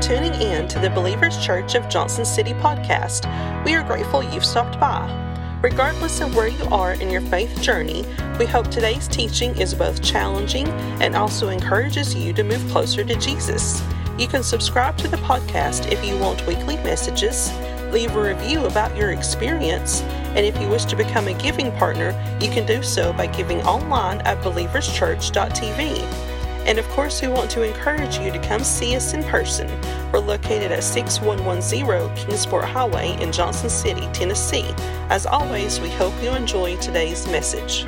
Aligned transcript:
tuning 0.00 0.34
in 0.40 0.68
to 0.68 0.78
the 0.78 0.90
Believers 0.90 1.44
Church 1.44 1.74
of 1.74 1.88
Johnson 1.88 2.24
City 2.24 2.52
podcast. 2.54 3.24
We 3.64 3.74
are 3.74 3.82
grateful 3.82 4.22
you've 4.22 4.44
stopped 4.44 4.78
by. 4.78 5.14
Regardless 5.60 6.20
of 6.20 6.36
where 6.36 6.46
you 6.46 6.64
are 6.66 6.92
in 6.92 7.10
your 7.10 7.20
faith 7.22 7.60
journey, 7.60 8.04
we 8.38 8.46
hope 8.46 8.68
today's 8.68 9.08
teaching 9.08 9.56
is 9.58 9.74
both 9.74 10.00
challenging 10.00 10.68
and 11.02 11.16
also 11.16 11.48
encourages 11.48 12.14
you 12.14 12.32
to 12.34 12.44
move 12.44 12.64
closer 12.70 13.02
to 13.02 13.16
Jesus. 13.16 13.82
You 14.18 14.28
can 14.28 14.44
subscribe 14.44 14.96
to 14.98 15.08
the 15.08 15.16
podcast 15.18 15.90
if 15.90 16.04
you 16.04 16.16
want 16.18 16.46
weekly 16.46 16.76
messages, 16.76 17.52
leave 17.90 18.14
a 18.14 18.22
review 18.22 18.66
about 18.66 18.96
your 18.96 19.10
experience, 19.10 20.02
and 20.02 20.46
if 20.46 20.56
you 20.60 20.68
wish 20.68 20.84
to 20.86 20.96
become 20.96 21.26
a 21.26 21.34
giving 21.34 21.72
partner, 21.72 22.12
you 22.40 22.50
can 22.50 22.64
do 22.64 22.84
so 22.84 23.12
by 23.12 23.26
giving 23.26 23.60
online 23.62 24.20
at 24.20 24.40
believerschurch.tv. 24.42 26.27
And 26.68 26.78
of 26.78 26.86
course, 26.90 27.22
we 27.22 27.28
want 27.28 27.50
to 27.52 27.62
encourage 27.62 28.18
you 28.18 28.30
to 28.30 28.38
come 28.40 28.62
see 28.62 28.94
us 28.94 29.14
in 29.14 29.22
person. 29.24 29.66
We're 30.12 30.18
located 30.18 30.70
at 30.70 30.84
6110 30.84 32.14
Kingsport 32.14 32.66
Highway 32.66 33.16
in 33.22 33.32
Johnson 33.32 33.70
City, 33.70 34.06
Tennessee. 34.12 34.66
As 35.08 35.24
always, 35.24 35.80
we 35.80 35.88
hope 35.88 36.12
you 36.22 36.28
enjoy 36.28 36.76
today's 36.76 37.26
message. 37.28 37.86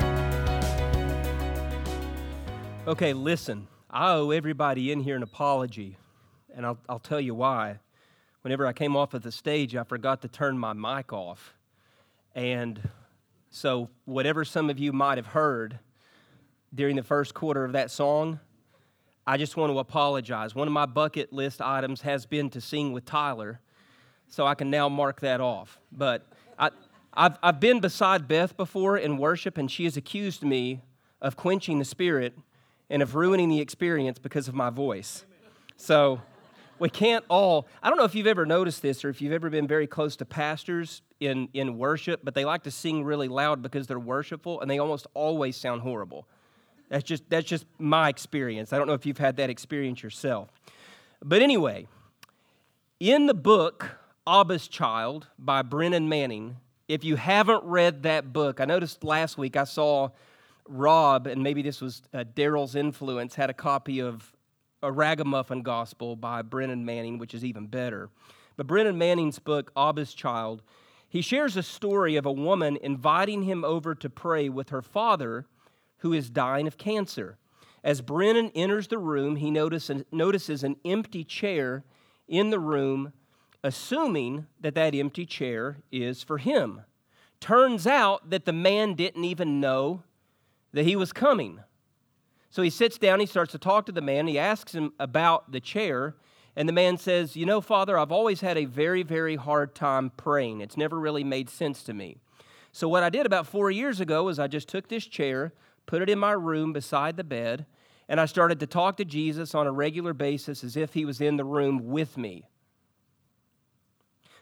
Okay, 2.87 3.13
listen, 3.13 3.67
I 3.87 4.13
owe 4.13 4.31
everybody 4.31 4.91
in 4.91 5.01
here 5.01 5.15
an 5.15 5.21
apology, 5.21 5.97
and 6.55 6.65
I'll, 6.65 6.79
I'll 6.89 6.97
tell 6.97 7.21
you 7.21 7.35
why. 7.35 7.77
Whenever 8.41 8.65
I 8.65 8.73
came 8.73 8.95
off 8.95 9.13
of 9.13 9.21
the 9.21 9.31
stage, 9.31 9.75
I 9.75 9.83
forgot 9.83 10.23
to 10.23 10.27
turn 10.27 10.57
my 10.57 10.73
mic 10.73 11.13
off. 11.13 11.53
And 12.33 12.89
so, 13.51 13.91
whatever 14.05 14.43
some 14.43 14.71
of 14.71 14.79
you 14.79 14.91
might 14.91 15.19
have 15.19 15.27
heard 15.27 15.77
during 16.73 16.95
the 16.95 17.03
first 17.03 17.35
quarter 17.35 17.63
of 17.63 17.73
that 17.73 17.91
song, 17.91 18.39
I 19.31 19.37
just 19.37 19.55
want 19.55 19.71
to 19.71 19.79
apologize. 19.79 20.53
One 20.53 20.67
of 20.67 20.73
my 20.73 20.85
bucket 20.85 21.31
list 21.31 21.61
items 21.61 22.01
has 22.01 22.25
been 22.25 22.49
to 22.49 22.59
sing 22.59 22.91
with 22.91 23.05
Tyler, 23.05 23.61
so 24.27 24.45
I 24.45 24.55
can 24.55 24.69
now 24.69 24.89
mark 24.89 25.21
that 25.21 25.39
off. 25.39 25.79
But 25.89 26.27
I, 26.59 26.69
have 27.15 27.39
I've 27.41 27.61
been 27.61 27.79
beside 27.79 28.27
Beth 28.27 28.57
before 28.57 28.97
in 28.97 29.15
worship, 29.17 29.57
and 29.57 29.71
she 29.71 29.85
has 29.85 29.95
accused 29.95 30.43
me 30.43 30.81
of 31.21 31.37
quenching 31.37 31.79
the 31.79 31.85
spirit 31.85 32.37
and 32.89 33.01
of 33.01 33.15
ruining 33.15 33.47
the 33.47 33.61
experience 33.61 34.19
because 34.19 34.49
of 34.49 34.53
my 34.53 34.69
voice. 34.69 35.23
So 35.77 36.19
we 36.77 36.89
can't 36.89 37.23
all, 37.29 37.69
I 37.81 37.87
don't 37.87 37.97
know 37.97 38.03
if 38.03 38.15
you've 38.15 38.27
ever 38.27 38.45
noticed 38.45 38.81
this 38.81 39.05
or 39.05 39.09
if 39.09 39.21
you've 39.21 39.31
ever 39.31 39.49
been 39.49 39.65
very 39.65 39.87
close 39.87 40.17
to 40.17 40.25
pastors 40.25 41.03
in, 41.21 41.47
in 41.53 41.77
worship, 41.77 42.19
but 42.21 42.35
they 42.35 42.43
like 42.43 42.63
to 42.63 42.71
sing 42.71 43.05
really 43.05 43.29
loud 43.29 43.61
because 43.61 43.87
they're 43.87 43.97
worshipful, 43.97 44.59
and 44.59 44.69
they 44.69 44.79
almost 44.79 45.07
always 45.13 45.55
sound 45.55 45.83
horrible. 45.83 46.27
That's 46.91 47.05
just, 47.05 47.29
that's 47.29 47.47
just 47.47 47.65
my 47.79 48.09
experience. 48.09 48.73
I 48.73 48.77
don't 48.77 48.85
know 48.85 48.93
if 48.93 49.05
you've 49.05 49.17
had 49.17 49.37
that 49.37 49.49
experience 49.49 50.03
yourself. 50.03 50.49
But 51.23 51.41
anyway, 51.41 51.87
in 52.99 53.27
the 53.27 53.33
book 53.33 53.91
Abba's 54.27 54.67
Child 54.67 55.27
by 55.39 55.61
Brennan 55.61 56.09
Manning, 56.09 56.57
if 56.89 57.05
you 57.05 57.15
haven't 57.15 57.63
read 57.63 58.03
that 58.03 58.33
book, 58.33 58.59
I 58.59 58.65
noticed 58.65 59.05
last 59.05 59.37
week 59.37 59.55
I 59.55 59.63
saw 59.63 60.09
Rob, 60.67 61.27
and 61.27 61.41
maybe 61.41 61.61
this 61.61 61.79
was 61.79 62.01
uh, 62.13 62.25
Daryl's 62.35 62.75
influence, 62.75 63.35
had 63.35 63.49
a 63.49 63.53
copy 63.53 64.01
of 64.01 64.33
A 64.83 64.91
Ragamuffin 64.91 65.61
Gospel 65.61 66.17
by 66.17 66.41
Brennan 66.41 66.83
Manning, 66.83 67.17
which 67.17 67.33
is 67.33 67.45
even 67.45 67.67
better. 67.67 68.09
But 68.57 68.67
Brennan 68.67 68.97
Manning's 68.97 69.39
book, 69.39 69.71
Abba's 69.77 70.13
Child, 70.13 70.61
he 71.07 71.21
shares 71.21 71.55
a 71.55 71.63
story 71.63 72.17
of 72.17 72.25
a 72.25 72.31
woman 72.33 72.77
inviting 72.81 73.43
him 73.43 73.63
over 73.63 73.95
to 73.95 74.09
pray 74.09 74.49
with 74.49 74.71
her 74.71 74.81
father 74.81 75.45
who 76.01 76.13
is 76.13 76.29
dying 76.29 76.67
of 76.67 76.77
cancer. 76.77 77.37
As 77.83 78.01
Brennan 78.01 78.51
enters 78.53 78.87
the 78.87 78.99
room, 78.99 79.37
he 79.37 79.49
notices 79.49 80.63
an 80.63 80.75
empty 80.85 81.23
chair 81.23 81.83
in 82.27 82.51
the 82.51 82.59
room, 82.59 83.13
assuming 83.63 84.45
that 84.59 84.75
that 84.75 84.93
empty 84.93 85.25
chair 85.25 85.77
is 85.91 86.21
for 86.21 86.37
him. 86.37 86.81
Turns 87.39 87.87
out 87.87 88.29
that 88.29 88.45
the 88.45 88.53
man 88.53 88.93
didn't 88.93 89.23
even 89.23 89.59
know 89.59 90.03
that 90.73 90.85
he 90.85 90.95
was 90.95 91.11
coming. 91.11 91.59
So 92.51 92.61
he 92.61 92.69
sits 92.69 92.97
down, 92.97 93.19
he 93.19 93.25
starts 93.25 93.51
to 93.53 93.57
talk 93.57 93.85
to 93.87 93.91
the 93.91 94.01
man, 94.01 94.27
he 94.27 94.37
asks 94.37 94.73
him 94.73 94.93
about 94.99 95.51
the 95.51 95.59
chair, 95.59 96.15
and 96.55 96.67
the 96.67 96.73
man 96.73 96.97
says, 96.97 97.35
You 97.35 97.45
know, 97.45 97.61
Father, 97.61 97.97
I've 97.97 98.11
always 98.11 98.41
had 98.41 98.57
a 98.57 98.65
very, 98.65 99.03
very 99.03 99.37
hard 99.37 99.73
time 99.73 100.11
praying. 100.17 100.61
It's 100.61 100.77
never 100.77 100.99
really 100.99 101.23
made 101.23 101.49
sense 101.49 101.81
to 101.83 101.93
me. 101.93 102.17
So, 102.73 102.87
what 102.87 103.03
I 103.03 103.09
did 103.09 103.25
about 103.25 103.47
four 103.47 103.71
years 103.71 103.99
ago 103.99 104.27
is 104.29 104.39
I 104.39 104.47
just 104.47 104.67
took 104.67 104.87
this 104.87 105.05
chair, 105.05 105.53
put 105.85 106.01
it 106.01 106.09
in 106.09 106.19
my 106.19 106.31
room 106.31 106.73
beside 106.73 107.17
the 107.17 107.23
bed, 107.23 107.65
and 108.07 108.19
I 108.19 108.25
started 108.25 108.59
to 108.59 108.67
talk 108.67 108.97
to 108.97 109.05
Jesus 109.05 109.55
on 109.55 109.67
a 109.67 109.71
regular 109.71 110.13
basis 110.13 110.63
as 110.63 110.75
if 110.75 110.93
he 110.93 111.05
was 111.05 111.21
in 111.21 111.37
the 111.37 111.45
room 111.45 111.87
with 111.89 112.17
me. 112.17 112.47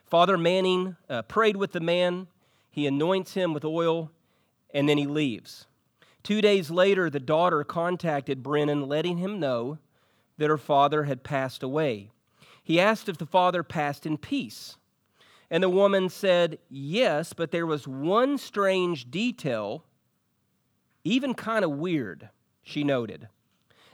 Father 0.05 0.37
Manning 0.37 0.95
uh, 1.07 1.21
prayed 1.23 1.55
with 1.55 1.71
the 1.71 1.79
man, 1.79 2.27
he 2.71 2.87
anoints 2.87 3.35
him 3.35 3.53
with 3.53 3.63
oil, 3.63 4.11
and 4.73 4.89
then 4.89 4.97
he 4.97 5.05
leaves. 5.05 5.67
Two 6.23 6.41
days 6.41 6.69
later, 6.69 7.09
the 7.09 7.19
daughter 7.19 7.63
contacted 7.63 8.43
Brennan, 8.43 8.87
letting 8.87 9.17
him 9.17 9.39
know 9.39 9.77
that 10.37 10.49
her 10.49 10.57
father 10.57 11.03
had 11.03 11.23
passed 11.23 11.63
away. 11.63 12.09
He 12.63 12.79
asked 12.79 13.09
if 13.09 13.17
the 13.17 13.25
father 13.25 13.63
passed 13.63 14.05
in 14.05 14.17
peace. 14.17 14.77
And 15.51 15.63
the 15.63 15.69
woman 15.69 16.09
said, 16.09 16.59
Yes, 16.69 17.33
but 17.33 17.51
there 17.51 17.65
was 17.65 17.87
one 17.87 18.37
strange 18.37 19.09
detail 19.09 19.83
even 21.03 21.33
kind 21.33 21.63
of 21.63 21.71
weird, 21.71 22.29
she 22.63 22.83
noted. 22.83 23.27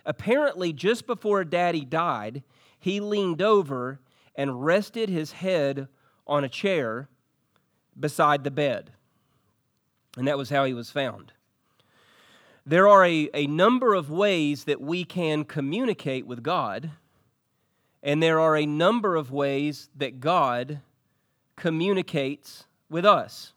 Apparently, 0.05 0.71
just 0.73 1.07
before 1.07 1.43
Daddy 1.43 1.83
died, 1.83 2.43
he 2.79 2.99
leaned 2.99 3.41
over 3.41 3.99
and 4.35 4.63
rested 4.63 5.09
his 5.09 5.31
head 5.31 5.87
on 6.27 6.43
a 6.43 6.49
chair 6.49 7.07
beside 7.99 8.43
the 8.43 8.51
bed. 8.51 8.91
And 10.17 10.27
that 10.27 10.37
was 10.37 10.49
how 10.49 10.65
he 10.65 10.73
was 10.73 10.91
found. 10.91 11.31
There 12.65 12.87
are 12.87 13.05
a, 13.05 13.29
a 13.33 13.47
number 13.47 13.93
of 13.93 14.09
ways 14.09 14.63
that 14.63 14.81
we 14.81 15.03
can 15.03 15.43
communicate 15.43 16.25
with 16.25 16.41
God, 16.41 16.91
and 18.01 18.21
there 18.21 18.39
are 18.39 18.57
a 18.57 18.65
number 18.65 19.15
of 19.15 19.31
ways 19.31 19.89
that 19.95 20.19
God 20.19 20.81
communicates 21.55 22.65
with 22.89 23.05
us. 23.05 23.53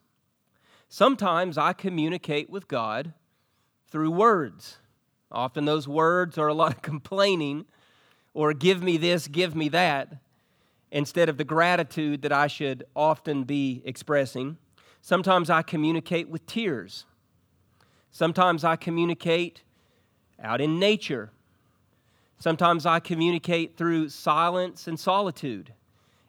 Sometimes 0.88 1.58
I 1.58 1.72
communicate 1.72 2.48
with 2.48 2.68
God 2.68 3.12
through 3.90 4.10
words. 4.10 4.78
Often 5.30 5.64
those 5.66 5.86
words 5.86 6.38
are 6.38 6.48
a 6.48 6.54
lot 6.54 6.74
of 6.74 6.82
complaining 6.82 7.66
or 8.34 8.52
give 8.52 8.82
me 8.82 8.96
this, 8.96 9.28
give 9.28 9.54
me 9.56 9.68
that, 9.70 10.16
instead 10.90 11.28
of 11.28 11.36
the 11.36 11.44
gratitude 11.44 12.22
that 12.22 12.32
I 12.32 12.46
should 12.46 12.84
often 12.94 13.44
be 13.44 13.82
expressing. 13.84 14.56
Sometimes 15.02 15.50
I 15.50 15.62
communicate 15.62 16.28
with 16.28 16.46
tears. 16.46 17.04
Sometimes 18.10 18.64
I 18.64 18.76
communicate 18.76 19.62
out 20.42 20.60
in 20.60 20.78
nature. 20.78 21.30
Sometimes 22.38 22.86
I 22.86 23.00
communicate 23.00 23.76
through 23.76 24.08
silence 24.08 24.86
and 24.86 24.98
solitude. 24.98 25.72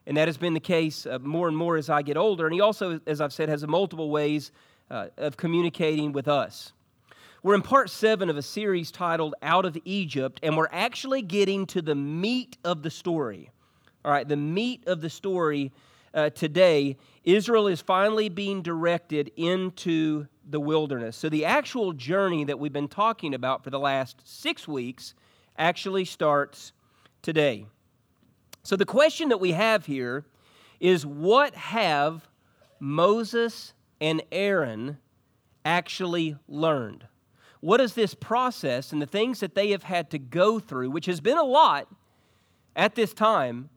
And 0.07 0.17
that 0.17 0.27
has 0.27 0.37
been 0.37 0.55
the 0.55 0.59
case 0.59 1.05
uh, 1.05 1.19
more 1.19 1.47
and 1.47 1.55
more 1.55 1.77
as 1.77 1.89
I 1.89 2.01
get 2.01 2.17
older. 2.17 2.45
And 2.45 2.53
he 2.53 2.61
also, 2.61 2.99
as 3.05 3.21
I've 3.21 3.33
said, 3.33 3.47
has 3.49 3.65
multiple 3.67 4.09
ways 4.09 4.51
uh, 4.89 5.07
of 5.17 5.37
communicating 5.37 6.11
with 6.11 6.27
us. 6.27 6.73
We're 7.41 7.55
in 7.55 7.61
part 7.61 7.89
seven 7.89 8.29
of 8.29 8.35
a 8.35 8.41
series 8.41 8.91
titled 8.91 9.33
Out 9.41 9.65
of 9.65 9.77
Egypt, 9.85 10.41
and 10.43 10.57
we're 10.57 10.67
actually 10.73 11.21
getting 11.21 11.65
to 11.67 11.81
the 11.81 11.95
meat 11.95 12.57
of 12.65 12.83
the 12.83 12.89
story. 12.89 13.49
All 14.03 14.11
right, 14.11 14.27
the 14.27 14.35
meat 14.35 14.83
of 14.87 14.99
the 14.99 15.09
story 15.09 15.71
uh, 16.13 16.31
today. 16.31 16.97
Israel 17.23 17.67
is 17.67 17.79
finally 17.79 18.27
being 18.27 18.61
directed 18.61 19.31
into 19.37 20.27
the 20.49 20.59
wilderness. 20.59 21.15
So, 21.15 21.29
the 21.29 21.45
actual 21.45 21.93
journey 21.93 22.43
that 22.43 22.59
we've 22.59 22.73
been 22.73 22.89
talking 22.89 23.33
about 23.33 23.63
for 23.63 23.69
the 23.69 23.79
last 23.79 24.19
six 24.25 24.67
weeks 24.67 25.13
actually 25.57 26.03
starts 26.03 26.73
today. 27.21 27.67
So, 28.63 28.75
the 28.75 28.85
question 28.85 29.29
that 29.29 29.39
we 29.39 29.53
have 29.53 29.85
here 29.85 30.25
is 30.81 31.05
what 31.05 31.55
have 31.55 32.27
Moses 32.81 33.73
and 34.01 34.21
Aaron 34.29 34.97
actually 35.63 36.35
learned? 36.49 37.05
What 37.61 37.81
is 37.81 37.93
this 37.93 38.13
process 38.13 38.91
and 38.91 39.01
the 39.01 39.07
things 39.07 39.41
that 39.41 39.55
they 39.55 39.71
have 39.71 39.83
had 39.83 40.09
to 40.11 40.19
go 40.19 40.59
through, 40.59 40.91
which 40.91 41.05
has 41.07 41.19
been 41.19 41.37
a 41.37 41.43
lot 41.43 41.87
at 42.75 42.95
this 42.95 43.13
time, 43.13 43.69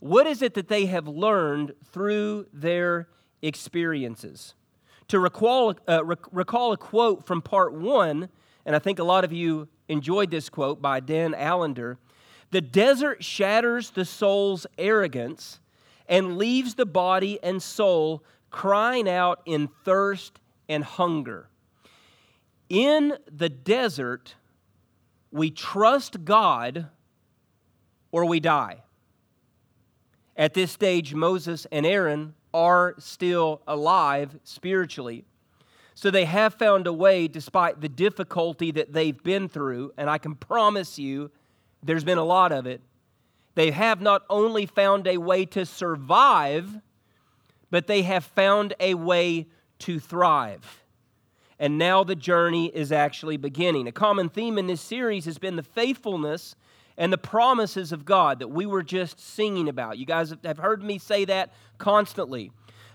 what 0.00 0.26
is 0.26 0.42
it 0.42 0.54
that 0.54 0.68
they 0.68 0.86
have 0.86 1.06
learned 1.06 1.74
through 1.92 2.46
their 2.52 3.08
experiences? 3.40 4.54
To 5.08 5.20
recall, 5.20 5.74
uh, 5.88 6.04
rec- 6.04 6.32
recall 6.32 6.72
a 6.72 6.76
quote 6.76 7.24
from 7.24 7.40
part 7.40 7.72
one, 7.72 8.28
and 8.66 8.74
I 8.74 8.80
think 8.80 8.98
a 8.98 9.04
lot 9.04 9.24
of 9.24 9.32
you 9.32 9.68
enjoyed 9.88 10.30
this 10.30 10.48
quote 10.48 10.82
by 10.82 10.98
Dan 10.98 11.34
Allender 11.34 11.98
The 12.50 12.60
desert 12.60 13.22
shatters 13.22 13.90
the 13.90 14.04
soul's 14.04 14.66
arrogance 14.76 15.60
and 16.08 16.36
leaves 16.36 16.74
the 16.74 16.86
body 16.86 17.38
and 17.42 17.62
soul 17.62 18.24
crying 18.50 19.08
out 19.08 19.40
in 19.46 19.68
thirst 19.84 20.40
and 20.68 20.82
hunger. 20.82 21.48
In 22.72 23.18
the 23.30 23.50
desert, 23.50 24.34
we 25.30 25.50
trust 25.50 26.24
God 26.24 26.86
or 28.10 28.24
we 28.24 28.40
die. 28.40 28.78
At 30.38 30.54
this 30.54 30.72
stage, 30.72 31.12
Moses 31.12 31.66
and 31.70 31.84
Aaron 31.84 32.32
are 32.54 32.94
still 32.96 33.60
alive 33.66 34.38
spiritually. 34.44 35.26
So 35.94 36.10
they 36.10 36.24
have 36.24 36.54
found 36.54 36.86
a 36.86 36.94
way, 36.94 37.28
despite 37.28 37.82
the 37.82 37.90
difficulty 37.90 38.70
that 38.70 38.94
they've 38.94 39.22
been 39.22 39.50
through, 39.50 39.92
and 39.98 40.08
I 40.08 40.16
can 40.16 40.34
promise 40.34 40.98
you 40.98 41.30
there's 41.82 42.04
been 42.04 42.16
a 42.16 42.24
lot 42.24 42.52
of 42.52 42.66
it. 42.66 42.80
They 43.54 43.70
have 43.72 44.00
not 44.00 44.22
only 44.30 44.64
found 44.64 45.06
a 45.06 45.18
way 45.18 45.44
to 45.44 45.66
survive, 45.66 46.70
but 47.70 47.86
they 47.86 48.00
have 48.00 48.24
found 48.24 48.72
a 48.80 48.94
way 48.94 49.48
to 49.80 50.00
thrive. 50.00 50.81
And 51.62 51.78
now 51.78 52.02
the 52.02 52.16
journey 52.16 52.72
is 52.74 52.90
actually 52.90 53.36
beginning. 53.36 53.86
A 53.86 53.92
common 53.92 54.28
theme 54.28 54.58
in 54.58 54.66
this 54.66 54.80
series 54.80 55.26
has 55.26 55.38
been 55.38 55.54
the 55.54 55.62
faithfulness 55.62 56.56
and 56.98 57.12
the 57.12 57.18
promises 57.18 57.92
of 57.92 58.04
God 58.04 58.40
that 58.40 58.48
we 58.48 58.66
were 58.66 58.82
just 58.82 59.20
singing 59.20 59.68
about. 59.68 59.96
You 59.96 60.04
guys 60.04 60.34
have 60.42 60.58
heard 60.58 60.82
me 60.82 60.98
say 60.98 61.24
that 61.26 61.52
constantly. 61.78 62.50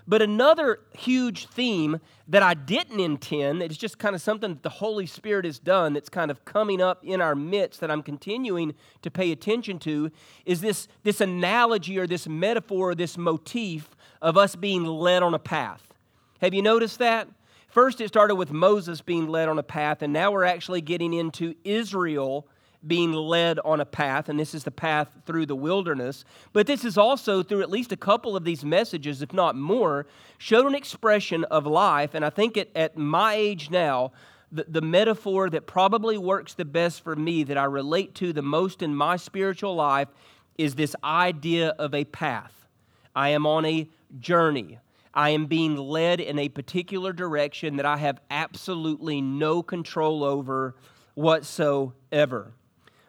But 0.06 0.20
another 0.20 0.80
huge 0.92 1.46
theme 1.46 1.98
that 2.28 2.42
I 2.42 2.52
didn't 2.52 3.00
intend, 3.00 3.62
it's 3.62 3.78
just 3.78 3.98
kind 3.98 4.14
of 4.14 4.20
something 4.20 4.52
that 4.52 4.62
the 4.62 4.68
Holy 4.68 5.06
Spirit 5.06 5.46
has 5.46 5.58
done 5.58 5.94
that's 5.94 6.10
kind 6.10 6.30
of 6.30 6.44
coming 6.44 6.82
up 6.82 7.02
in 7.02 7.22
our 7.22 7.34
midst 7.34 7.80
that 7.80 7.90
I'm 7.90 8.02
continuing 8.02 8.74
to 9.00 9.10
pay 9.10 9.32
attention 9.32 9.78
to, 9.78 10.10
is 10.44 10.60
this, 10.60 10.88
this 11.04 11.22
analogy 11.22 11.98
or 11.98 12.06
this 12.06 12.28
metaphor 12.28 12.90
or 12.90 12.94
this 12.94 13.16
motif 13.16 13.96
of 14.20 14.36
us 14.36 14.56
being 14.56 14.84
led 14.84 15.22
on 15.22 15.32
a 15.32 15.38
path. 15.38 15.94
Have 16.42 16.52
you 16.52 16.60
noticed 16.60 16.98
that? 16.98 17.28
First, 17.68 18.00
it 18.00 18.08
started 18.08 18.36
with 18.36 18.50
Moses 18.50 19.02
being 19.02 19.28
led 19.28 19.48
on 19.48 19.58
a 19.58 19.62
path, 19.62 20.00
and 20.00 20.12
now 20.12 20.32
we're 20.32 20.44
actually 20.44 20.80
getting 20.80 21.12
into 21.12 21.54
Israel 21.64 22.48
being 22.86 23.12
led 23.12 23.58
on 23.60 23.80
a 23.80 23.84
path, 23.84 24.28
and 24.28 24.38
this 24.38 24.54
is 24.54 24.64
the 24.64 24.70
path 24.70 25.08
through 25.26 25.44
the 25.44 25.56
wilderness. 25.56 26.24
But 26.52 26.66
this 26.66 26.84
is 26.84 26.96
also, 26.96 27.42
through 27.42 27.62
at 27.62 27.70
least 27.70 27.92
a 27.92 27.96
couple 27.96 28.36
of 28.36 28.44
these 28.44 28.64
messages, 28.64 29.20
if 29.20 29.32
not 29.32 29.54
more, 29.56 30.06
showed 30.38 30.66
an 30.66 30.74
expression 30.74 31.44
of 31.44 31.66
life. 31.66 32.14
And 32.14 32.24
I 32.24 32.30
think 32.30 32.56
at, 32.56 32.68
at 32.74 32.96
my 32.96 33.34
age 33.34 33.70
now, 33.70 34.12
the, 34.50 34.64
the 34.66 34.80
metaphor 34.80 35.50
that 35.50 35.66
probably 35.66 36.16
works 36.16 36.54
the 36.54 36.64
best 36.64 37.02
for 37.02 37.16
me, 37.16 37.42
that 37.44 37.58
I 37.58 37.64
relate 37.64 38.14
to 38.16 38.32
the 38.32 38.42
most 38.42 38.80
in 38.80 38.94
my 38.94 39.16
spiritual 39.16 39.74
life, 39.74 40.08
is 40.56 40.74
this 40.74 40.96
idea 41.04 41.70
of 41.78 41.94
a 41.94 42.04
path. 42.04 42.66
I 43.14 43.30
am 43.30 43.46
on 43.46 43.64
a 43.64 43.88
journey. 44.20 44.78
I 45.18 45.30
am 45.30 45.46
being 45.46 45.76
led 45.76 46.20
in 46.20 46.38
a 46.38 46.48
particular 46.48 47.12
direction 47.12 47.74
that 47.78 47.84
I 47.84 47.96
have 47.96 48.20
absolutely 48.30 49.20
no 49.20 49.64
control 49.64 50.22
over 50.22 50.76
whatsoever. 51.14 52.52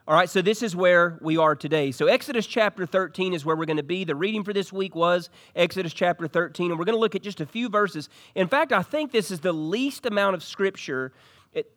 All 0.07 0.15
right, 0.15 0.27
so 0.27 0.41
this 0.41 0.63
is 0.63 0.75
where 0.75 1.19
we 1.21 1.37
are 1.37 1.55
today. 1.55 1.91
So, 1.91 2.07
Exodus 2.07 2.47
chapter 2.47 2.87
13 2.87 3.35
is 3.35 3.45
where 3.45 3.55
we're 3.55 3.67
going 3.67 3.77
to 3.77 3.83
be. 3.83 4.05
The 4.05 4.15
reading 4.15 4.43
for 4.43 4.53
this 4.53 4.73
week 4.73 4.95
was 4.95 5.29
Exodus 5.55 5.93
chapter 5.93 6.27
13, 6.27 6.71
and 6.71 6.79
we're 6.79 6.85
going 6.85 6.95
to 6.95 6.99
look 6.99 7.13
at 7.13 7.21
just 7.21 7.41
a 7.41 7.45
few 7.45 7.69
verses. 7.69 8.09
In 8.33 8.47
fact, 8.47 8.73
I 8.73 8.81
think 8.81 9.11
this 9.11 9.29
is 9.29 9.41
the 9.41 9.53
least 9.53 10.07
amount 10.07 10.33
of 10.33 10.43
scripture 10.43 11.11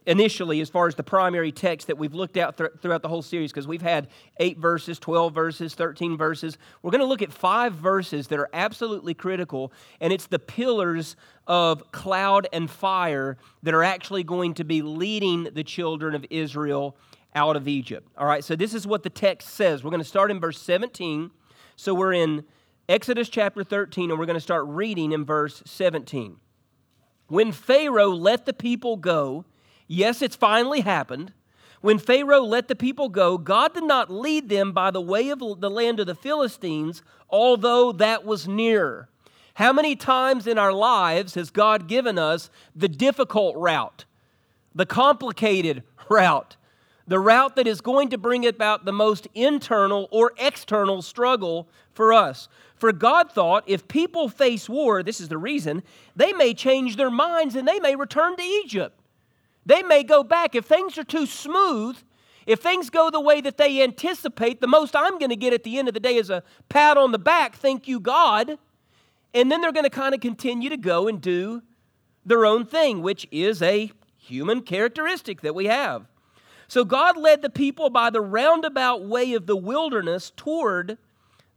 initially 0.07 0.61
as 0.61 0.69
far 0.69 0.87
as 0.87 0.95
the 0.95 1.03
primary 1.03 1.51
text 1.51 1.87
that 1.87 1.97
we've 1.97 2.13
looked 2.13 2.37
at 2.37 2.59
th- 2.59 2.71
throughout 2.83 3.01
the 3.01 3.09
whole 3.09 3.23
series 3.23 3.51
because 3.51 3.67
we've 3.67 3.81
had 3.81 4.09
8 4.39 4.59
verses 4.59 4.99
12 4.99 5.35
verses 5.35 5.75
13 5.75 6.19
verses 6.19 6.59
we're 6.83 6.91
going 6.91 7.01
to 7.01 7.07
look 7.07 7.23
at 7.23 7.33
five 7.33 7.73
verses 7.73 8.27
that 8.27 8.39
are 8.39 8.51
absolutely 8.53 9.15
critical 9.15 9.73
and 9.99 10.13
it's 10.13 10.27
the 10.27 10.39
pillars 10.39 11.17
of 11.47 11.91
cloud 11.91 12.47
and 12.53 12.71
fire 12.71 13.39
that 13.63 13.73
are 13.73 13.83
actually 13.83 14.23
going 14.23 14.53
to 14.55 14.65
be 14.65 14.83
leading 14.83 15.45
the 15.55 15.65
children 15.65 16.15
of 16.15 16.27
israel 16.29 16.95
out 17.35 17.57
of 17.57 17.69
Egypt. 17.69 18.09
All 18.17 18.27
right, 18.27 18.45
so 18.45 18.57
this 18.57 18.75
is 18.75 18.87
what 18.87 19.03
the 19.03 19.11
text 19.11 19.49
says. 19.49 19.83
We're 19.83 19.91
going 19.91 20.03
to 20.03 20.09
start 20.09 20.31
in 20.31 20.41
verse 20.41 20.61
17. 20.61 21.31
So 21.77 21.95
we're 21.95 22.13
in 22.13 22.45
Exodus 22.89 23.29
chapter 23.29 23.65
13, 23.65 24.11
and 24.11 24.19
we're 24.19 24.27
going 24.27 24.35
to 24.35 24.41
start 24.41 24.67
reading 24.67 25.13
in 25.13 25.25
verse 25.25 25.63
17. 25.65 26.37
When 27.29 27.53
Pharaoh 27.53 28.11
let 28.11 28.45
the 28.45 28.53
people 28.53 28.97
go, 28.97 29.47
yes, 29.93 30.23
it's 30.23 30.37
finally 30.37 30.81
happened. 30.81 31.33
When 31.81 31.99
Pharaoh 31.99 32.43
let 32.43 32.69
the 32.69 32.77
people 32.77 33.09
go, 33.09 33.37
God 33.39 33.75
did 33.75 33.85
not 33.85 34.11
lead 34.11 34.49
them 34.49 34.73
by 34.73 34.91
the 34.91 35.01
way 35.01 35.31
of 35.31 35.41
the 35.41 35.71
land 35.71 35.99
of 35.99 36.07
the 36.07 36.15
Philistines, 36.15 37.03
although 37.29 37.93
that 37.93 38.25
was 38.25 38.47
near. 38.47 39.09
How 39.55 39.73
many 39.73 39.97
times 39.97 40.47
in 40.47 40.59
our 40.59 40.73
lives 40.73 41.35
has 41.35 41.51
God 41.51 41.89
given 41.89 42.19
us 42.19 42.51
the 42.75 42.89
difficult 42.89 43.57
route, 43.57 44.05
the 44.75 44.87
complicated 44.87 45.83
route? 46.09 46.57
the 47.07 47.19
route 47.19 47.57
that 47.57 47.67
is 47.67 47.81
going 47.81 48.09
to 48.11 48.19
bring 48.19 48.47
about 48.47 48.85
the 48.85 48.93
most 48.93 49.27
internal 49.35 50.09
or 50.11 50.33
external 50.39 51.03
struggle 51.03 51.69
for 51.93 52.13
us. 52.13 52.49
For 52.77 52.93
God 52.93 53.31
thought 53.31 53.65
if 53.67 53.89
people 53.89 54.29
face 54.29 54.69
war, 54.69 55.03
this 55.03 55.21
is 55.21 55.29
the 55.29 55.39
reason, 55.39 55.83
they 56.17 56.33
may 56.33 56.55
change 56.55 56.97
their 56.97 57.11
minds 57.11 57.55
and 57.55 57.67
they 57.67 57.81
may 57.81 57.97
return 57.97 58.37
to 58.37 58.43
Egypt. 58.43 58.99
They 59.65 59.83
may 59.83 60.03
go 60.03 60.23
back. 60.23 60.55
If 60.55 60.67
things 60.67 60.99
are 60.99 61.05
too 61.05 61.27
smooth, 61.27 61.97
if 62.47 62.61
things 62.61 62.91
go 62.91 63.11
the 63.11 63.21
way 63.21 63.41
that 63.41 63.57
they 63.57 63.83
anticipate, 63.83 64.61
the 64.61 64.67
most 64.67 64.97
I'm 64.97 65.19
going 65.19 65.31
to 65.31 65.37
get 65.37 65.53
at 65.53 65.63
the 65.63 65.79
end 65.79 65.89
of 65.89 65.95
the 65.95 66.01
day 66.01 66.17
is 66.17 66.31
a 66.31 66.43
pat 66.69 66.97
on 66.97 67.13
the 67.13 67.19
back, 67.19 67.57
thank 67.57 67.87
you, 67.87 68.01
God. 68.01 68.59
And 69.35 69.51
then 69.51 69.61
they're 69.61 69.73
going 69.73 69.85
to 69.85 69.91
kind 69.91 70.15
of 70.15 70.21
continue 70.21 70.69
to 70.69 70.77
go 70.77 71.09
and 71.09 71.21
do 71.21 71.63
their 72.25 72.45
own 72.45 72.67
thing, 72.67 73.03
which 73.03 73.27
is 73.31 73.63
a 73.63 73.91
human 74.17 74.63
characteristic 74.63 75.41
that 75.43 75.55
we 75.55 75.67
have. 75.67 76.07
So 76.69 76.85
God 76.85 77.17
led 77.17 77.43
the 77.43 77.51
people 77.51 77.91
by 77.91 78.11
the 78.11 78.21
roundabout 78.21 79.05
way 79.05 79.35
of 79.35 79.47
the 79.47 79.57
wilderness 79.57 80.33
toward 80.37 80.99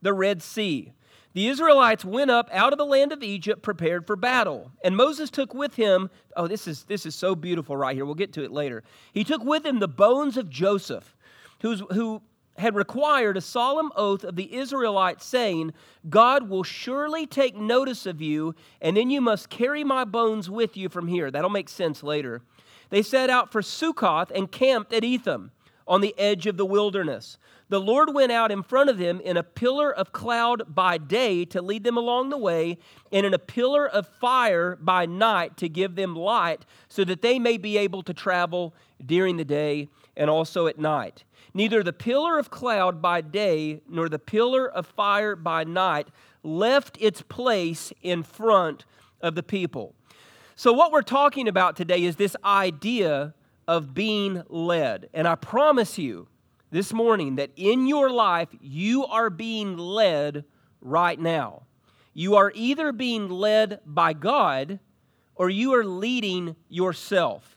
the 0.01 0.13
Red 0.13 0.41
Sea. 0.41 0.91
The 1.35 1.49
Israelites 1.49 2.05
went 2.05 2.31
up 2.31 2.49
out 2.53 2.71
of 2.71 2.77
the 2.77 2.85
land 2.85 3.11
of 3.11 3.21
Egypt 3.21 3.61
prepared 3.61 4.07
for 4.07 4.15
battle. 4.15 4.71
And 4.85 4.95
Moses 4.95 5.29
took 5.29 5.53
with 5.53 5.75
him, 5.75 6.09
oh, 6.37 6.47
this 6.47 6.65
is, 6.65 6.85
this 6.85 7.05
is 7.05 7.13
so 7.13 7.35
beautiful 7.35 7.75
right 7.75 7.93
here. 7.93 8.05
We'll 8.05 8.15
get 8.15 8.31
to 8.33 8.43
it 8.45 8.53
later. 8.53 8.83
He 9.11 9.25
took 9.25 9.43
with 9.43 9.65
him 9.65 9.79
the 9.79 9.87
bones 9.89 10.37
of 10.37 10.49
Joseph, 10.49 11.13
who's, 11.59 11.83
who 11.91 12.21
had 12.57 12.73
required 12.73 13.35
a 13.35 13.41
solemn 13.41 13.91
oath 13.97 14.23
of 14.23 14.37
the 14.37 14.55
Israelites, 14.55 15.25
saying, 15.25 15.73
God 16.09 16.47
will 16.47 16.63
surely 16.63 17.27
take 17.27 17.57
notice 17.57 18.05
of 18.05 18.21
you, 18.21 18.55
and 18.81 18.95
then 18.95 19.09
you 19.09 19.19
must 19.19 19.49
carry 19.49 19.83
my 19.83 20.05
bones 20.05 20.49
with 20.49 20.77
you 20.77 20.87
from 20.87 21.09
here. 21.09 21.29
That'll 21.29 21.49
make 21.49 21.67
sense 21.67 22.01
later. 22.01 22.43
They 22.91 23.01
set 23.01 23.29
out 23.29 23.51
for 23.51 23.61
Succoth 23.61 24.31
and 24.33 24.49
camped 24.49 24.93
at 24.93 25.03
Etham 25.03 25.51
on 25.85 25.99
the 25.99 26.15
edge 26.17 26.47
of 26.47 26.55
the 26.55 26.65
wilderness. 26.65 27.37
The 27.67 27.79
Lord 27.79 28.13
went 28.13 28.31
out 28.31 28.51
in 28.51 28.61
front 28.61 28.91
of 28.91 28.99
them 28.99 29.19
in 29.21 29.37
a 29.37 29.43
pillar 29.43 29.91
of 29.91 30.11
cloud 30.11 30.75
by 30.75 30.99
day 30.99 31.45
to 31.45 31.61
lead 31.61 31.83
them 31.83 31.97
along 31.97 32.29
the 32.29 32.37
way, 32.37 32.77
and 33.11 33.25
in 33.25 33.33
a 33.33 33.39
pillar 33.39 33.87
of 33.87 34.07
fire 34.07 34.75
by 34.75 35.07
night 35.07 35.57
to 35.57 35.69
give 35.69 35.95
them 35.95 36.15
light, 36.15 36.65
so 36.89 37.03
that 37.05 37.23
they 37.23 37.39
may 37.39 37.57
be 37.57 37.77
able 37.77 38.03
to 38.03 38.13
travel 38.13 38.75
during 39.03 39.37
the 39.37 39.45
day 39.45 39.89
and 40.15 40.29
also 40.29 40.67
at 40.67 40.77
night. 40.77 41.23
Neither 41.55 41.81
the 41.81 41.93
pillar 41.93 42.37
of 42.37 42.51
cloud 42.51 43.01
by 43.01 43.21
day 43.21 43.81
nor 43.89 44.09
the 44.09 44.19
pillar 44.19 44.69
of 44.69 44.85
fire 44.85 45.35
by 45.35 45.63
night 45.63 46.09
left 46.43 46.97
its 47.01 47.23
place 47.23 47.91
in 48.03 48.21
front 48.21 48.85
of 49.21 49.33
the 49.33 49.43
people. 49.43 49.95
So, 50.55 50.71
what 50.71 50.91
we're 50.91 51.01
talking 51.01 51.47
about 51.47 51.75
today 51.75 52.03
is 52.03 52.15
this 52.15 52.35
idea 52.45 53.33
of 53.67 53.93
being 53.93 54.43
led. 54.47 55.09
And 55.13 55.27
I 55.27 55.35
promise 55.35 55.97
you 55.97 56.27
this 56.71 56.93
morning 56.93 57.35
that 57.35 57.51
in 57.55 57.87
your 57.87 58.09
life, 58.09 58.49
you 58.59 59.05
are 59.05 59.29
being 59.29 59.77
led 59.77 60.45
right 60.81 61.19
now. 61.19 61.63
You 62.13 62.35
are 62.35 62.51
either 62.55 62.91
being 62.91 63.29
led 63.29 63.79
by 63.85 64.13
God 64.13 64.79
or 65.35 65.49
you 65.49 65.73
are 65.73 65.85
leading 65.85 66.55
yourself. 66.69 67.54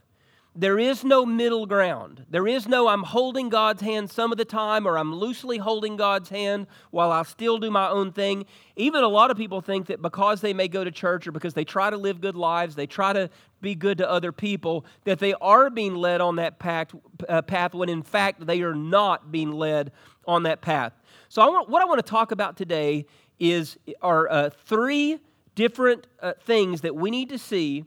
There 0.61 0.81
is 0.81 1.05
no 1.05 1.25
middle 1.25 1.67
ground. 1.67 2.27
There 2.31 2.49
is 2.49 2.67
no 2.67 2.89
I'm 2.89 3.05
holding 3.05 3.49
God's 3.49 3.81
hand 3.81 4.11
some 4.11 4.33
of 4.33 4.39
the 4.39 4.45
time 4.45 4.89
or 4.89 4.99
I'm 4.99 5.15
loosely 5.15 5.57
holding 5.57 5.97
God's 5.97 6.31
hand 6.31 6.67
while 6.91 7.13
I 7.13 7.23
still 7.23 7.59
do 7.59 7.71
my 7.71 7.89
own 7.89 8.11
thing. 8.11 8.45
Even 8.75 9.05
a 9.05 9.09
lot 9.09 9.31
of 9.31 9.37
people 9.37 9.61
think 9.61 9.87
that 9.87 10.03
because 10.03 10.41
they 10.41 10.53
may 10.53 10.67
go 10.67 10.83
to 10.83 10.91
church 10.91 11.29
or 11.29 11.31
because 11.31 11.55
they 11.55 11.65
try 11.65 11.91
to 11.91 11.97
live 11.97 12.21
good 12.21 12.35
lives, 12.35 12.75
they 12.75 12.89
try 12.89 13.13
to 13.13 13.31
be 13.61 13.77
good 13.77 13.99
to 13.99 14.11
other 14.11 14.33
people, 14.33 14.85
that 15.05 15.21
they 15.21 15.33
are 15.35 15.71
being 15.71 15.95
led 15.95 16.21
on 16.21 16.35
that 16.37 16.59
path, 16.59 16.89
uh, 17.29 17.41
path 17.41 17.73
when 17.73 17.89
in 17.89 18.03
fact 18.03 18.45
they 18.45 18.61
are 18.63 18.75
not 18.75 19.31
being 19.31 19.53
led 19.53 19.93
on 20.27 20.43
that 20.43 20.61
path. 20.61 20.93
So, 21.29 21.41
I 21.41 21.47
want, 21.47 21.69
what 21.69 21.83
I 21.83 21.85
want 21.85 22.05
to 22.05 22.11
talk 22.11 22.33
about 22.33 22.57
today 22.57 23.07
is 23.39 23.79
are 24.03 24.29
uh, 24.29 24.51
three 24.67 25.21
different 25.55 26.09
uh, 26.21 26.33
things 26.43 26.81
that 26.81 26.97
we 26.97 27.13
need 27.13 27.29
to 27.29 27.39
see 27.39 27.85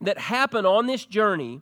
that 0.00 0.18
happen 0.18 0.66
on 0.66 0.86
this 0.86 1.04
journey 1.04 1.60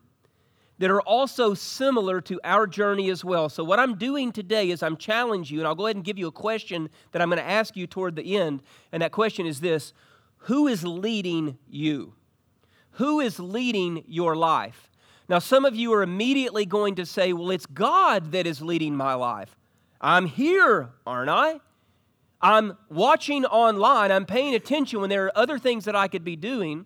that 0.79 0.91
are 0.91 1.03
also 1.03 1.55
similar 1.55 2.21
to 2.21 2.41
our 2.43 2.67
journey 2.67 3.09
as 3.11 3.25
well. 3.25 3.49
So, 3.49 3.63
what 3.63 3.79
I'm 3.79 3.97
doing 3.97 4.33
today 4.33 4.71
is 4.71 4.83
I'm 4.83 4.97
challenging 4.97 5.55
you, 5.55 5.61
and 5.61 5.69
I'll 5.69 5.75
go 5.75 5.87
ahead 5.87 5.97
and 5.97 6.05
give 6.05 6.19
you 6.19 6.27
a 6.27 6.33
question 6.33 6.89
that 7.13 7.23
I'm 7.23 7.29
going 7.29 7.39
to 7.39 7.49
ask 7.49 7.77
you 7.77 7.87
toward 7.87 8.17
the 8.17 8.37
end. 8.37 8.63
And 8.93 9.03
that 9.03 9.13
question 9.13 9.47
is 9.47 9.61
this 9.61 9.93
Who 10.39 10.67
is 10.67 10.85
leading 10.85 11.59
you? 11.69 12.15
Who 12.93 13.21
is 13.21 13.39
leading 13.39 14.05
your 14.07 14.37
life? 14.37 14.91
Now, 15.29 15.39
some 15.39 15.65
of 15.65 15.75
you 15.75 15.93
are 15.95 16.03
immediately 16.03 16.67
going 16.67 16.97
to 16.97 17.07
say, 17.07 17.33
Well, 17.33 17.51
it's 17.51 17.67
God 17.67 18.33
that 18.33 18.47
is 18.47 18.61
leading 18.61 18.97
my 18.97 19.15
life. 19.15 19.57
I'm 20.01 20.27
here, 20.27 20.91
aren't 21.07 21.31
I? 21.31 21.61
I'm 22.43 22.77
watching 22.91 23.47
online, 23.47 24.13
I'm 24.13 24.27
paying 24.27 24.55
attention 24.55 25.01
when 25.01 25.09
there 25.09 25.25
are 25.27 25.39
other 25.39 25.59
things 25.59 25.87
that 25.87 25.97
I 25.97 26.09
could 26.09 26.25
be 26.25 26.37
doing. 26.37 26.85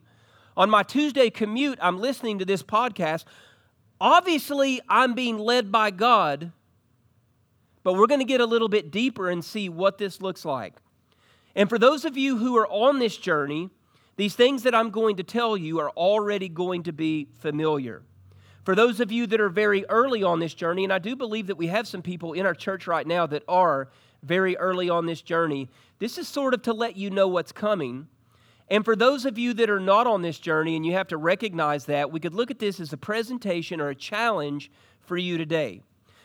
On 0.59 0.69
my 0.69 0.83
Tuesday 0.83 1.31
commute, 1.31 1.79
I'm 1.81 2.01
listening 2.01 2.41
to 2.41 2.45
this 2.45 2.65
podcast. 2.65 3.27
Obviously, 4.01 4.81
I'm 4.89 5.15
being 5.15 5.39
led 5.39 5.71
by 5.71 5.93
God, 5.93 6.51
but 7.85 7.93
we're 7.93 8.09
going 8.09 8.19
to 8.19 8.27
get 8.27 8.41
a 8.41 8.45
little 8.45 8.69
bit 8.69 8.91
deeper 8.91 9.31
and 9.31 9.45
see 9.45 9.69
what 9.69 9.99
this 9.99 10.21
looks 10.21 10.45
like. 10.45 10.75
And 11.55 11.69
for 11.69 11.79
those 11.79 12.05
of 12.05 12.17
you 12.17 12.39
who 12.39 12.57
are 12.57 12.67
on 12.67 12.99
this 12.99 13.17
journey, 13.17 13.71
these 14.17 14.35
things 14.35 14.65
that 14.65 14.75
I'm 14.75 14.91
going 14.91 15.15
to 15.19 15.23
tell 15.23 15.57
you 15.57 15.79
are 15.79 15.91
already 15.91 16.49
going 16.49 16.83
to 16.83 16.93
be 16.93 17.29
familiar. 17.39 18.03
For 18.65 18.75
those 18.75 18.99
of 18.99 19.13
you 19.13 19.29
that 19.29 19.41
are 19.41 19.49
very 19.49 19.87
early 19.89 20.25
on 20.25 20.41
this 20.41 20.55
journey, 20.55 20.83
and 20.83 20.93
I 20.93 20.99
do 20.99 21.15
believe 21.15 21.47
that 21.47 21.57
we 21.57 21.69
have 21.69 21.87
some 21.87 22.03
people 22.03 22.33
in 22.33 22.45
our 22.45 22.55
church 22.55 22.89
right 22.89 23.07
now 23.07 23.29
that 23.29 23.45
are 23.47 23.91
very 24.25 24.57
early 24.57 24.91
on 24.91 25.07
this 25.07 25.23
journey, 25.23 25.69
this 26.01 26.19
is 26.19 26.27
sort 26.27 26.53
of 26.53 26.63
to 26.63 26.73
let 26.73 26.97
you 26.97 27.11
know 27.11 27.29
what's 27.29 27.53
coming. 27.53 28.09
And 28.71 28.85
for 28.85 28.95
those 28.95 29.25
of 29.25 29.39
you 29.39 29.55
that 29.55 29.71
are 29.71 29.81
not 29.81 30.07
on 30.07 30.23
this 30.23 30.39
journey 30.39 30.77
and 30.77 30.85
you 30.85 30.93
have 30.93 31.09
to 31.09 31.17
recognize 31.17 31.87
that, 31.87 32.13
we 32.13 32.21
could 32.21 32.35
look 32.35 32.51
at 32.51 32.59
this 32.59 32.81
as 32.81 32.93
a 32.93 32.99
presentation 32.99 33.81
or 33.81 33.89
a 33.89 33.95
challenge 33.95 34.71
for 35.01 35.17
you 35.17 35.39
today. 35.39 35.81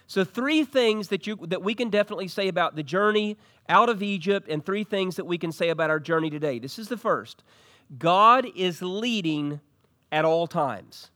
So, 0.07 0.25
three 0.25 0.65
things 0.65 1.07
that, 1.07 1.25
you, 1.25 1.37
that 1.47 1.63
we 1.63 1.73
can 1.73 1.89
definitely 1.89 2.27
say 2.27 2.49
about 2.49 2.75
the 2.75 2.83
journey 2.83 3.37
out 3.69 3.89
of 3.89 4.03
Egypt, 4.03 4.47
and 4.49 4.65
three 4.65 4.83
things 4.83 5.15
that 5.15 5.25
we 5.25 5.37
can 5.37 5.51
say 5.51 5.69
about 5.69 5.89
our 5.89 5.99
journey 5.99 6.29
today. 6.29 6.59
This 6.59 6.77
is 6.77 6.89
the 6.89 6.97
first 6.97 7.43
God 7.97 8.45
is 8.55 8.81
leading 8.81 9.59
at 10.11 10.25
all 10.25 10.47
times. 10.47 11.09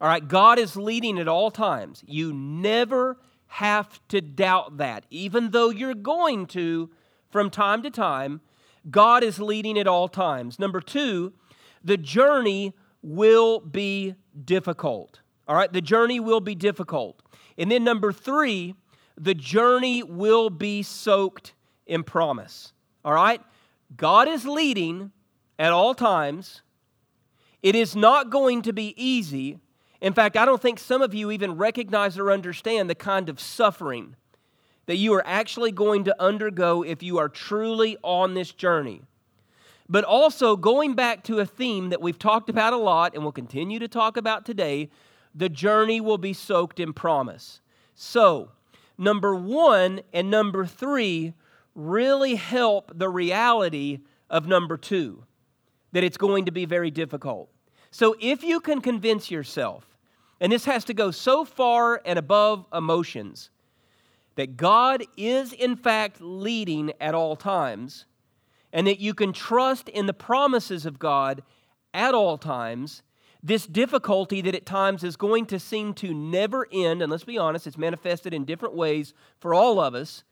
All 0.00 0.08
right, 0.08 0.26
God 0.26 0.58
is 0.58 0.76
leading 0.76 1.18
at 1.18 1.28
all 1.28 1.50
times. 1.50 2.02
You 2.06 2.32
never 2.32 3.18
have 3.46 4.00
to 4.08 4.20
doubt 4.20 4.78
that. 4.78 5.06
Even 5.10 5.50
though 5.50 5.70
you're 5.70 5.94
going 5.94 6.46
to 6.48 6.90
from 7.30 7.50
time 7.50 7.82
to 7.82 7.90
time, 7.90 8.40
God 8.90 9.22
is 9.22 9.38
leading 9.38 9.78
at 9.78 9.86
all 9.86 10.08
times. 10.08 10.58
Number 10.58 10.80
two, 10.80 11.32
the 11.82 11.96
journey 11.96 12.74
will 13.02 13.60
be 13.60 14.14
difficult. 14.44 15.20
All 15.46 15.56
right, 15.56 15.72
the 15.72 15.80
journey 15.80 16.20
will 16.20 16.40
be 16.40 16.54
difficult. 16.54 17.22
And 17.58 17.70
then 17.70 17.84
number 17.84 18.12
three, 18.12 18.74
the 19.16 19.34
journey 19.34 20.02
will 20.02 20.50
be 20.50 20.82
soaked 20.82 21.54
in 21.86 22.02
promise. 22.02 22.72
All 23.04 23.12
right? 23.12 23.40
God 23.96 24.28
is 24.28 24.46
leading 24.46 25.12
at 25.58 25.72
all 25.72 25.94
times. 25.94 26.62
It 27.62 27.74
is 27.74 27.94
not 27.94 28.30
going 28.30 28.62
to 28.62 28.72
be 28.72 28.94
easy. 28.96 29.58
In 30.00 30.12
fact, 30.12 30.36
I 30.36 30.44
don't 30.44 30.60
think 30.60 30.78
some 30.78 31.02
of 31.02 31.14
you 31.14 31.30
even 31.30 31.56
recognize 31.56 32.18
or 32.18 32.30
understand 32.30 32.90
the 32.90 32.94
kind 32.94 33.28
of 33.28 33.38
suffering 33.38 34.16
that 34.86 34.96
you 34.96 35.12
are 35.14 35.26
actually 35.26 35.72
going 35.72 36.04
to 36.04 36.22
undergo 36.22 36.82
if 36.82 37.02
you 37.02 37.18
are 37.18 37.28
truly 37.28 37.96
on 38.02 38.34
this 38.34 38.52
journey. 38.52 39.02
But 39.88 40.04
also, 40.04 40.56
going 40.56 40.94
back 40.94 41.24
to 41.24 41.40
a 41.40 41.46
theme 41.46 41.90
that 41.90 42.00
we've 42.00 42.18
talked 42.18 42.48
about 42.48 42.72
a 42.72 42.78
lot 42.78 43.14
and 43.14 43.22
will 43.22 43.32
continue 43.32 43.78
to 43.78 43.88
talk 43.88 44.16
about 44.16 44.46
today, 44.46 44.88
the 45.34 45.48
journey 45.48 46.00
will 46.00 46.18
be 46.18 46.32
soaked 46.32 46.80
in 46.80 46.92
promise. 46.92 47.60
So, 47.94 48.50
number 48.96 49.34
one 49.34 50.00
and 50.12 50.30
number 50.30 50.64
three 50.64 51.34
really 51.74 52.36
help 52.36 52.92
the 52.94 53.08
reality 53.08 54.00
of 54.30 54.46
number 54.46 54.76
two, 54.76 55.24
that 55.92 56.04
it's 56.04 56.16
going 56.16 56.46
to 56.46 56.52
be 56.52 56.64
very 56.64 56.90
difficult. 56.90 57.50
So, 57.90 58.16
if 58.20 58.42
you 58.42 58.60
can 58.60 58.80
convince 58.80 59.30
yourself, 59.30 59.98
and 60.40 60.50
this 60.50 60.64
has 60.64 60.84
to 60.86 60.94
go 60.94 61.10
so 61.10 61.44
far 61.44 62.00
and 62.06 62.18
above 62.18 62.66
emotions, 62.72 63.50
that 64.36 64.56
God 64.56 65.04
is 65.16 65.52
in 65.52 65.76
fact 65.76 66.20
leading 66.20 66.92
at 67.00 67.14
all 67.14 67.36
times, 67.36 68.06
and 68.72 68.86
that 68.86 69.00
you 69.00 69.14
can 69.14 69.32
trust 69.32 69.88
in 69.88 70.06
the 70.06 70.14
promises 70.14 70.84
of 70.84 70.98
God 70.98 71.42
at 71.92 72.14
all 72.14 72.36
times, 72.36 73.02
this 73.42 73.66
difficulty 73.66 74.40
that 74.40 74.54
at 74.54 74.66
times 74.66 75.04
is 75.04 75.16
going 75.16 75.46
to 75.46 75.60
seem 75.60 75.94
to 75.94 76.12
never 76.12 76.66
end, 76.72 77.02
and 77.02 77.10
let's 77.10 77.24
be 77.24 77.38
honest, 77.38 77.66
it's 77.66 77.78
manifested 77.78 78.32
in 78.34 78.44
different 78.44 78.74
ways 78.74 79.14
for 79.38 79.54
all 79.54 79.78
of 79.78 79.94
us, 79.94 80.24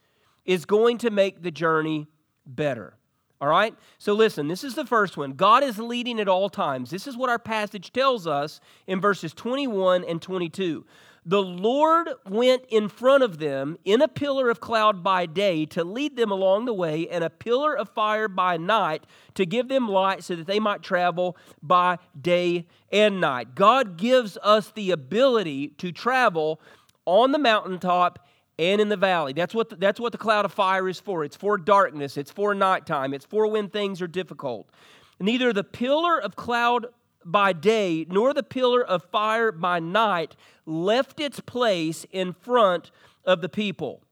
is 0.45 0.65
going 0.65 0.99
to 0.99 1.11
make 1.11 1.43
the 1.43 1.51
journey 1.51 2.09
better. 2.47 2.95
All 3.41 3.49
right? 3.49 3.75
So 3.99 4.15
listen, 4.15 4.49
this 4.49 4.65
is 4.65 4.75
the 4.75 4.87
first 4.87 5.17
one. 5.17 5.33
God 5.33 5.63
is 5.63 5.79
leading 5.79 6.21
at 6.21 6.29
all 6.29 6.49
times. 6.49 6.91
This 6.91 7.07
is 7.07 7.17
what 7.17 7.29
our 7.29 7.39
passage 7.39 7.93
tells 7.93 8.27
us 8.27 8.61
in 8.87 9.01
verses 9.01 9.35
21 9.35 10.05
and 10.05 10.23
22. 10.23 10.85
The 11.25 11.43
Lord 11.43 12.09
went 12.29 12.65
in 12.69 12.89
front 12.89 13.23
of 13.23 13.39
them 13.39 13.79
in 13.85 14.03
a 14.03 14.09
pillar 14.09 14.51
of 14.51 14.61
cloud 14.61 15.05
by 15.05 15.27
day 15.27 15.67
to 15.67 15.85
lead 15.85 16.17
them 16.17 16.33
along 16.33 16.65
the 16.65 16.75
way, 16.75 17.09
and 17.09 17.23
a 17.23 17.31
pillar 17.31 17.77
of 17.77 17.89
fire 17.91 18.27
by 18.27 18.57
night 18.57 19.05
to 19.35 19.47
give 19.47 19.69
them 19.69 19.89
light 19.89 20.25
so 20.25 20.35
that 20.35 20.49
they 20.49 20.59
might 20.59 20.83
travel 20.83 21.37
by 21.63 21.99
day 22.21 22.67
and 22.91 23.21
night. 23.21 23.55
God 23.55 23.97
gives 23.97 24.37
us 24.43 24.73
the 24.73 24.91
ability 24.91 25.69
to 25.79 25.93
travel 25.93 26.61
on 27.07 27.31
the 27.31 27.39
mountaintop 27.39 28.27
and 28.59 28.81
in 28.81 28.89
the 28.89 28.97
valley. 28.97 29.33
That's 29.33 29.55
what 29.55 29.71
the, 29.71 29.77
that's 29.77 30.01
what 30.01 30.13
the 30.13 30.19
cloud 30.19 30.45
of 30.45 30.53
fire 30.53 30.89
is 30.89 30.99
for. 30.99 31.25
It's 31.25 31.37
for 31.37 31.57
darkness, 31.57 32.17
it's 32.17 32.33
for 32.33 32.53
nighttime, 32.53 33.15
it's 33.15 33.25
for 33.25 33.47
when 33.47 33.69
things 33.69 34.03
are 34.03 34.09
difficult. 34.09 34.69
Neither 35.21 35.53
the 35.53 35.65
pillar 35.65 36.21
of 36.21 36.35
cloud 36.35 36.87
by 37.25 37.53
day, 37.53 38.07
nor 38.09 38.35
the 38.35 38.43
pillar 38.43 38.83
of 38.83 39.05
fire 39.05 39.53
by 39.53 39.79
night 39.79 40.37
left 40.67 41.21
its 41.21 41.41
place 41.41 42.07
in 42.11 42.33
front 42.33 42.91
of 43.25 43.41
the 43.41 43.49
people. 43.49 44.03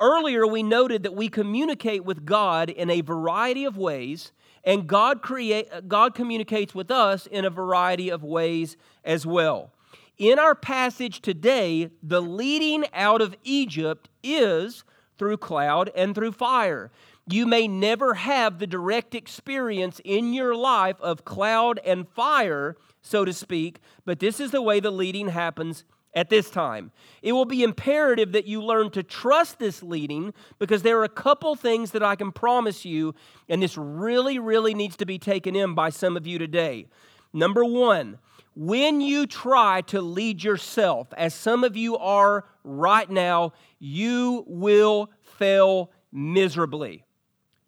Earlier, 0.00 0.46
we 0.46 0.62
noted 0.62 1.02
that 1.02 1.14
we 1.14 1.28
communicate 1.28 2.04
with 2.04 2.24
God 2.24 2.70
in 2.70 2.88
a 2.88 3.00
variety 3.00 3.64
of 3.64 3.76
ways, 3.76 4.32
and 4.64 4.86
God, 4.86 5.22
create, 5.22 5.68
God 5.88 6.14
communicates 6.14 6.74
with 6.74 6.90
us 6.90 7.26
in 7.26 7.44
a 7.44 7.50
variety 7.50 8.10
of 8.10 8.22
ways 8.22 8.76
as 9.04 9.26
well. 9.26 9.72
In 10.18 10.38
our 10.38 10.54
passage 10.54 11.20
today, 11.20 11.90
the 12.02 12.20
leading 12.20 12.84
out 12.92 13.22
of 13.22 13.36
Egypt 13.44 14.08
is 14.22 14.84
through 15.16 15.36
cloud 15.36 15.90
and 15.94 16.14
through 16.14 16.32
fire. 16.32 16.90
You 17.30 17.44
may 17.44 17.68
never 17.68 18.14
have 18.14 18.58
the 18.58 18.66
direct 18.66 19.14
experience 19.14 20.00
in 20.02 20.32
your 20.32 20.54
life 20.54 20.98
of 21.02 21.26
cloud 21.26 21.78
and 21.84 22.08
fire, 22.08 22.74
so 23.02 23.26
to 23.26 23.34
speak, 23.34 23.80
but 24.06 24.18
this 24.18 24.40
is 24.40 24.50
the 24.50 24.62
way 24.62 24.80
the 24.80 24.90
leading 24.90 25.28
happens 25.28 25.84
at 26.14 26.30
this 26.30 26.48
time. 26.48 26.90
It 27.20 27.32
will 27.32 27.44
be 27.44 27.62
imperative 27.62 28.32
that 28.32 28.46
you 28.46 28.62
learn 28.62 28.90
to 28.92 29.02
trust 29.02 29.58
this 29.58 29.82
leading 29.82 30.32
because 30.58 30.82
there 30.82 30.98
are 30.98 31.04
a 31.04 31.08
couple 31.10 31.54
things 31.54 31.90
that 31.90 32.02
I 32.02 32.16
can 32.16 32.32
promise 32.32 32.86
you, 32.86 33.14
and 33.46 33.62
this 33.62 33.76
really, 33.76 34.38
really 34.38 34.72
needs 34.72 34.96
to 34.96 35.04
be 35.04 35.18
taken 35.18 35.54
in 35.54 35.74
by 35.74 35.90
some 35.90 36.16
of 36.16 36.26
you 36.26 36.38
today. 36.38 36.86
Number 37.34 37.62
one, 37.62 38.18
when 38.56 39.02
you 39.02 39.26
try 39.26 39.82
to 39.82 40.00
lead 40.00 40.42
yourself, 40.42 41.08
as 41.14 41.34
some 41.34 41.62
of 41.62 41.76
you 41.76 41.98
are 41.98 42.46
right 42.64 43.08
now, 43.10 43.52
you 43.78 44.44
will 44.46 45.10
fail 45.20 45.90
miserably 46.10 47.04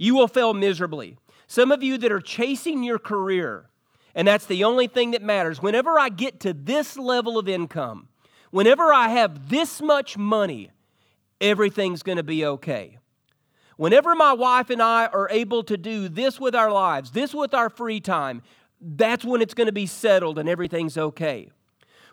you 0.00 0.14
will 0.14 0.28
fail 0.28 0.54
miserably. 0.54 1.19
Some 1.47 1.71
of 1.71 1.83
you 1.83 1.99
that 1.99 2.11
are 2.11 2.23
chasing 2.23 2.83
your 2.83 2.99
career, 2.99 3.69
and 4.14 4.26
that's 4.26 4.47
the 4.47 4.64
only 4.64 4.87
thing 4.87 5.11
that 5.11 5.21
matters. 5.21 5.61
Whenever 5.61 5.99
I 5.99 6.09
get 6.09 6.40
to 6.40 6.54
this 6.54 6.97
level 6.97 7.37
of 7.38 7.50
income, 7.50 8.09
whenever 8.50 8.95
I 8.95 9.09
have 9.09 9.50
this 9.50 9.83
much 9.83 10.16
money, 10.16 10.71
everything's 11.38 12.02
going 12.02 12.16
to 12.16 12.23
be 12.23 12.47
okay. 12.47 12.97
Whenever 13.76 14.14
my 14.14 14.33
wife 14.33 14.71
and 14.71 14.80
I 14.80 15.04
are 15.07 15.28
able 15.30 15.62
to 15.64 15.76
do 15.76 16.09
this 16.09 16.40
with 16.40 16.54
our 16.54 16.73
lives, 16.73 17.11
this 17.11 17.35
with 17.35 17.52
our 17.52 17.69
free 17.69 18.00
time, 18.00 18.40
that's 18.80 19.23
when 19.23 19.42
it's 19.42 19.54
going 19.54 19.66
to 19.66 19.73
be 19.73 19.87
settled 19.87 20.38
and 20.38 20.49
everything's 20.49 20.97
okay. 20.97 21.50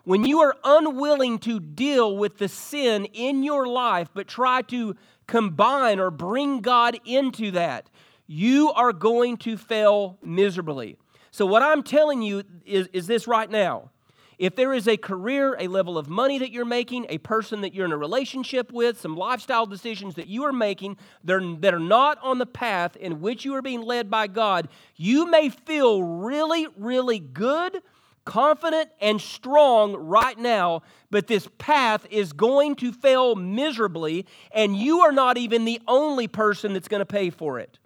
When 0.04 0.24
you 0.24 0.40
are 0.40 0.56
unwilling 0.62 1.38
to 1.40 1.58
deal 1.58 2.18
with 2.18 2.36
the 2.36 2.48
sin 2.48 3.06
in 3.06 3.42
your 3.42 3.66
life, 3.66 4.08
but 4.12 4.28
try 4.28 4.60
to 4.62 4.94
combine 5.28 6.00
or 6.00 6.10
bring 6.10 6.60
God 6.60 6.98
into 7.04 7.52
that, 7.52 7.88
you 8.26 8.72
are 8.72 8.92
going 8.92 9.36
to 9.38 9.56
fail 9.56 10.18
miserably. 10.22 10.96
So, 11.30 11.46
what 11.46 11.62
I'm 11.62 11.84
telling 11.84 12.22
you 12.22 12.42
is, 12.66 12.88
is 12.92 13.06
this 13.06 13.28
right 13.28 13.48
now. 13.48 13.90
If 14.38 14.54
there 14.54 14.72
is 14.72 14.86
a 14.86 14.96
career, 14.96 15.56
a 15.58 15.66
level 15.66 15.98
of 15.98 16.08
money 16.08 16.38
that 16.38 16.52
you're 16.52 16.64
making, 16.64 17.06
a 17.08 17.18
person 17.18 17.60
that 17.62 17.74
you're 17.74 17.84
in 17.84 17.92
a 17.92 17.96
relationship 17.96 18.72
with, 18.72 19.00
some 19.00 19.16
lifestyle 19.16 19.66
decisions 19.66 20.14
that 20.14 20.28
you 20.28 20.44
are 20.44 20.52
making 20.52 20.96
that 21.24 21.74
are 21.74 21.80
not 21.80 22.18
on 22.22 22.38
the 22.38 22.46
path 22.46 22.94
in 22.96 23.20
which 23.20 23.44
you 23.44 23.54
are 23.56 23.62
being 23.62 23.82
led 23.82 24.08
by 24.08 24.28
God, 24.28 24.68
you 24.94 25.28
may 25.28 25.48
feel 25.48 26.04
really, 26.04 26.68
really 26.76 27.18
good 27.18 27.82
confident 28.28 28.90
and 29.00 29.18
strong 29.18 29.94
right 29.96 30.38
now, 30.38 30.82
but 31.10 31.28
this 31.28 31.48
path 31.56 32.06
is 32.10 32.34
going 32.34 32.76
to 32.76 32.92
fail 32.92 33.34
miserably, 33.34 34.26
and 34.52 34.76
you 34.76 35.00
are 35.00 35.12
not 35.12 35.38
even 35.38 35.64
the 35.64 35.80
only 35.88 36.28
person 36.28 36.74
that's 36.74 36.88
going 36.88 37.00
to 37.00 37.06
pay 37.06 37.30
for 37.30 37.58
it. 37.58 37.78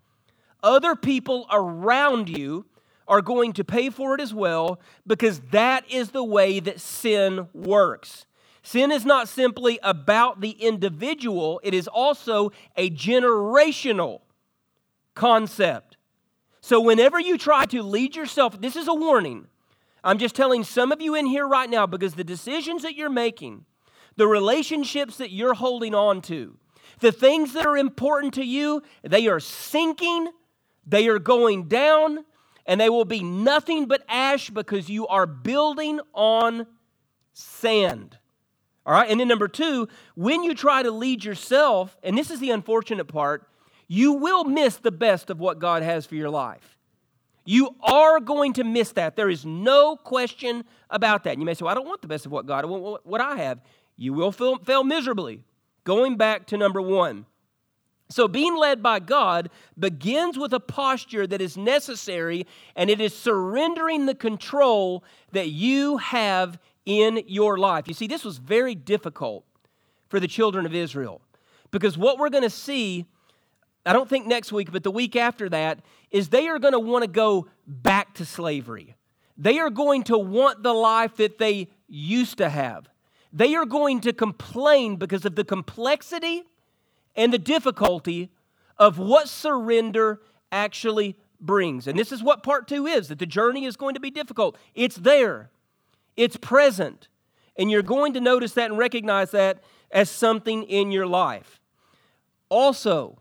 Other 0.60 0.96
people 0.96 1.46
around 1.52 2.28
you 2.28 2.66
are 3.06 3.22
going 3.22 3.52
to 3.52 3.62
pay 3.62 3.88
for 3.88 4.16
it 4.16 4.20
as 4.20 4.34
well 4.34 4.80
because 5.06 5.38
that 5.52 5.88
is 5.88 6.10
the 6.10 6.24
way 6.24 6.58
that 6.58 6.80
sin 6.80 7.46
works. 7.54 8.26
Sin 8.64 8.90
is 8.90 9.04
not 9.04 9.28
simply 9.28 9.78
about 9.80 10.40
the 10.40 10.50
individual, 10.50 11.60
it 11.62 11.72
is 11.72 11.86
also 11.86 12.50
a 12.76 12.90
generational 12.90 14.22
concept. 15.14 15.96
So, 16.60 16.80
whenever 16.80 17.20
you 17.20 17.38
try 17.38 17.64
to 17.66 17.82
lead 17.82 18.16
yourself, 18.16 18.60
this 18.60 18.74
is 18.74 18.88
a 18.88 18.94
warning. 18.94 19.46
I'm 20.04 20.18
just 20.18 20.34
telling 20.34 20.64
some 20.64 20.92
of 20.92 21.00
you 21.00 21.14
in 21.14 21.26
here 21.26 21.46
right 21.46 21.70
now 21.70 21.86
because 21.86 22.14
the 22.14 22.24
decisions 22.24 22.82
that 22.82 22.96
you're 22.96 23.10
making, 23.10 23.64
the 24.16 24.26
relationships 24.26 25.16
that 25.18 25.30
you're 25.30 25.54
holding 25.54 25.94
on 25.94 26.22
to, 26.22 26.56
the 27.00 27.12
things 27.12 27.52
that 27.52 27.66
are 27.66 27.76
important 27.76 28.34
to 28.34 28.44
you, 28.44 28.82
they 29.02 29.28
are 29.28 29.40
sinking, 29.40 30.28
they 30.86 31.08
are 31.08 31.18
going 31.18 31.68
down, 31.68 32.24
and 32.66 32.80
they 32.80 32.88
will 32.88 33.04
be 33.04 33.22
nothing 33.22 33.86
but 33.86 34.02
ash 34.08 34.50
because 34.50 34.88
you 34.88 35.06
are 35.06 35.26
building 35.26 36.00
on 36.14 36.66
sand. 37.32 38.18
All 38.84 38.92
right, 38.92 39.08
and 39.08 39.20
then 39.20 39.28
number 39.28 39.48
two, 39.48 39.88
when 40.16 40.42
you 40.42 40.54
try 40.54 40.82
to 40.82 40.90
lead 40.90 41.24
yourself, 41.24 41.96
and 42.02 42.18
this 42.18 42.30
is 42.30 42.40
the 42.40 42.50
unfortunate 42.50 43.06
part, 43.06 43.48
you 43.86 44.14
will 44.14 44.44
miss 44.44 44.76
the 44.76 44.90
best 44.90 45.30
of 45.30 45.38
what 45.38 45.60
God 45.60 45.82
has 45.82 46.06
for 46.06 46.16
your 46.16 46.30
life. 46.30 46.78
You 47.44 47.74
are 47.82 48.20
going 48.20 48.52
to 48.54 48.64
miss 48.64 48.92
that. 48.92 49.16
There 49.16 49.30
is 49.30 49.44
no 49.44 49.96
question 49.96 50.64
about 50.90 51.24
that. 51.24 51.32
And 51.32 51.40
you 51.40 51.46
may 51.46 51.54
say, 51.54 51.64
well, 51.64 51.72
I 51.72 51.74
don't 51.74 51.86
want 51.86 52.02
the 52.02 52.08
best 52.08 52.26
of 52.26 52.32
what 52.32 52.46
God, 52.46 52.64
I 52.64 52.68
want 52.68 53.04
what 53.04 53.20
I 53.20 53.36
have. 53.36 53.60
You 53.96 54.12
will 54.12 54.32
fail, 54.32 54.58
fail 54.58 54.84
miserably. 54.84 55.44
Going 55.84 56.16
back 56.16 56.46
to 56.48 56.56
number 56.56 56.80
one. 56.80 57.26
So, 58.08 58.28
being 58.28 58.56
led 58.56 58.82
by 58.82 58.98
God 58.98 59.48
begins 59.78 60.38
with 60.38 60.52
a 60.52 60.60
posture 60.60 61.26
that 61.26 61.40
is 61.40 61.56
necessary, 61.56 62.46
and 62.76 62.90
it 62.90 63.00
is 63.00 63.16
surrendering 63.16 64.04
the 64.04 64.14
control 64.14 65.02
that 65.32 65.48
you 65.48 65.96
have 65.96 66.58
in 66.84 67.22
your 67.26 67.56
life. 67.56 67.88
You 67.88 67.94
see, 67.94 68.06
this 68.06 68.22
was 68.22 68.36
very 68.36 68.74
difficult 68.74 69.44
for 70.08 70.20
the 70.20 70.28
children 70.28 70.66
of 70.66 70.74
Israel 70.74 71.22
because 71.70 71.96
what 71.96 72.18
we're 72.18 72.28
going 72.28 72.42
to 72.42 72.50
see, 72.50 73.06
I 73.84 73.92
don't 73.92 74.08
think 74.08 74.26
next 74.26 74.52
week, 74.52 74.70
but 74.70 74.82
the 74.82 74.90
week 74.90 75.16
after 75.16 75.48
that, 75.48 75.80
is 76.10 76.28
they 76.28 76.48
are 76.48 76.58
going 76.58 76.72
to 76.72 76.78
want 76.78 77.02
to 77.02 77.10
go 77.10 77.48
back 77.66 78.14
to 78.14 78.24
slavery. 78.24 78.94
They 79.36 79.58
are 79.58 79.70
going 79.70 80.04
to 80.04 80.18
want 80.18 80.62
the 80.62 80.72
life 80.72 81.16
that 81.16 81.38
they 81.38 81.68
used 81.88 82.38
to 82.38 82.48
have. 82.48 82.88
They 83.32 83.54
are 83.54 83.64
going 83.64 84.00
to 84.02 84.12
complain 84.12 84.96
because 84.96 85.24
of 85.24 85.34
the 85.34 85.44
complexity 85.44 86.44
and 87.16 87.32
the 87.32 87.38
difficulty 87.38 88.30
of 88.78 88.98
what 88.98 89.28
surrender 89.28 90.20
actually 90.50 91.16
brings. 91.40 91.86
And 91.86 91.98
this 91.98 92.12
is 92.12 92.22
what 92.22 92.42
part 92.42 92.68
two 92.68 92.86
is 92.86 93.08
that 93.08 93.18
the 93.18 93.26
journey 93.26 93.64
is 93.64 93.76
going 93.76 93.94
to 93.94 94.00
be 94.00 94.10
difficult. 94.10 94.56
It's 94.74 94.96
there, 94.96 95.50
it's 96.16 96.36
present. 96.36 97.08
And 97.56 97.70
you're 97.70 97.82
going 97.82 98.14
to 98.14 98.20
notice 98.20 98.52
that 98.52 98.70
and 98.70 98.78
recognize 98.78 99.30
that 99.32 99.62
as 99.90 100.08
something 100.08 100.62
in 100.62 100.90
your 100.90 101.06
life. 101.06 101.60
Also, 102.48 103.18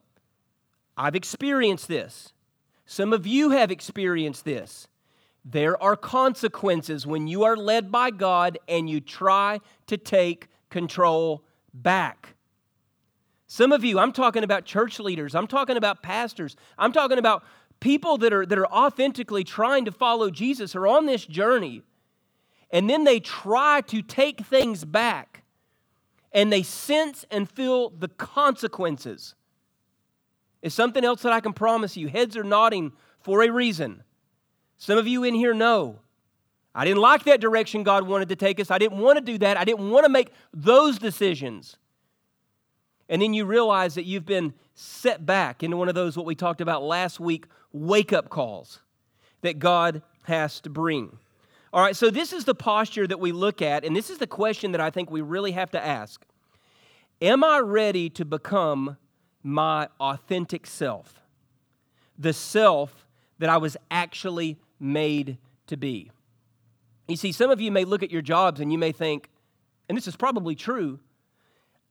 I've 0.97 1.15
experienced 1.15 1.87
this. 1.87 2.33
Some 2.85 3.13
of 3.13 3.25
you 3.25 3.51
have 3.51 3.71
experienced 3.71 4.45
this. 4.45 4.87
There 5.43 5.81
are 5.81 5.95
consequences 5.95 7.07
when 7.07 7.27
you 7.27 7.43
are 7.43 7.57
led 7.57 7.91
by 7.91 8.11
God 8.11 8.59
and 8.67 8.89
you 8.89 8.99
try 8.99 9.59
to 9.87 9.97
take 9.97 10.49
control 10.69 11.43
back. 11.73 12.35
Some 13.47 13.71
of 13.71 13.83
you, 13.83 13.99
I'm 13.99 14.11
talking 14.11 14.43
about 14.43 14.65
church 14.65 14.99
leaders, 14.99 15.35
I'm 15.35 15.47
talking 15.47 15.77
about 15.77 16.03
pastors, 16.03 16.55
I'm 16.77 16.93
talking 16.93 17.17
about 17.17 17.43
people 17.79 18.17
that 18.19 18.31
are, 18.31 18.45
that 18.45 18.57
are 18.57 18.67
authentically 18.67 19.43
trying 19.43 19.85
to 19.85 19.91
follow 19.91 20.29
Jesus 20.29 20.75
or 20.75 20.87
on 20.87 21.05
this 21.05 21.25
journey. 21.25 21.81
And 22.69 22.89
then 22.89 23.03
they 23.03 23.19
try 23.19 23.81
to 23.87 24.01
take 24.01 24.45
things 24.45 24.85
back 24.85 25.43
and 26.31 26.53
they 26.53 26.63
sense 26.63 27.25
and 27.29 27.49
feel 27.49 27.89
the 27.89 28.07
consequences. 28.07 29.35
It's 30.61 30.75
something 30.75 31.03
else 31.03 31.21
that 31.23 31.33
I 31.33 31.39
can 31.39 31.53
promise 31.53 31.97
you. 31.97 32.07
Heads 32.07 32.37
are 32.37 32.43
nodding 32.43 32.91
for 33.21 33.41
a 33.43 33.49
reason. 33.49 34.03
Some 34.77 34.97
of 34.97 35.07
you 35.07 35.23
in 35.23 35.33
here 35.33 35.53
know. 35.53 35.99
I 36.73 36.85
didn't 36.85 37.01
like 37.01 37.25
that 37.25 37.41
direction 37.41 37.83
God 37.83 38.07
wanted 38.07 38.29
to 38.29 38.35
take 38.35 38.59
us. 38.59 38.71
I 38.71 38.77
didn't 38.77 38.99
want 38.99 39.17
to 39.17 39.23
do 39.23 39.37
that. 39.39 39.57
I 39.57 39.65
didn't 39.65 39.89
want 39.89 40.05
to 40.05 40.11
make 40.11 40.31
those 40.53 40.97
decisions. 40.97 41.77
And 43.09 43.21
then 43.21 43.33
you 43.33 43.45
realize 43.45 43.95
that 43.95 44.05
you've 44.05 44.25
been 44.25 44.53
set 44.73 45.25
back 45.25 45.63
into 45.63 45.75
one 45.75 45.89
of 45.89 45.95
those, 45.95 46.15
what 46.15 46.25
we 46.25 46.35
talked 46.35 46.61
about 46.61 46.81
last 46.81 47.19
week, 47.19 47.45
wake 47.73 48.13
up 48.13 48.29
calls 48.29 48.79
that 49.41 49.59
God 49.59 50.01
has 50.23 50.61
to 50.61 50.69
bring. 50.69 51.17
All 51.73 51.81
right, 51.81 51.95
so 51.95 52.09
this 52.09 52.31
is 52.31 52.45
the 52.45 52.55
posture 52.55 53.07
that 53.07 53.19
we 53.19 53.31
look 53.31 53.61
at, 53.61 53.83
and 53.83 53.95
this 53.95 54.09
is 54.09 54.17
the 54.17 54.27
question 54.27 54.71
that 54.71 54.81
I 54.81 54.89
think 54.89 55.11
we 55.11 55.21
really 55.21 55.51
have 55.51 55.71
to 55.71 55.85
ask 55.85 56.25
Am 57.21 57.43
I 57.43 57.59
ready 57.59 58.09
to 58.11 58.25
become 58.25 58.97
my 59.43 59.87
authentic 59.99 60.67
self? 60.67 61.21
The 62.17 62.33
self 62.33 63.07
that 63.39 63.49
I 63.49 63.57
was 63.57 63.77
actually 63.89 64.59
made 64.79 65.37
to 65.67 65.77
be. 65.77 66.11
You 67.07 67.15
see, 67.15 67.31
some 67.31 67.49
of 67.51 67.59
you 67.59 67.71
may 67.71 67.83
look 67.83 68.03
at 68.03 68.11
your 68.11 68.21
jobs 68.21 68.59
and 68.59 68.71
you 68.71 68.77
may 68.77 68.91
think, 68.91 69.29
and 69.89 69.97
this 69.97 70.07
is 70.07 70.15
probably 70.15 70.55
true, 70.55 70.99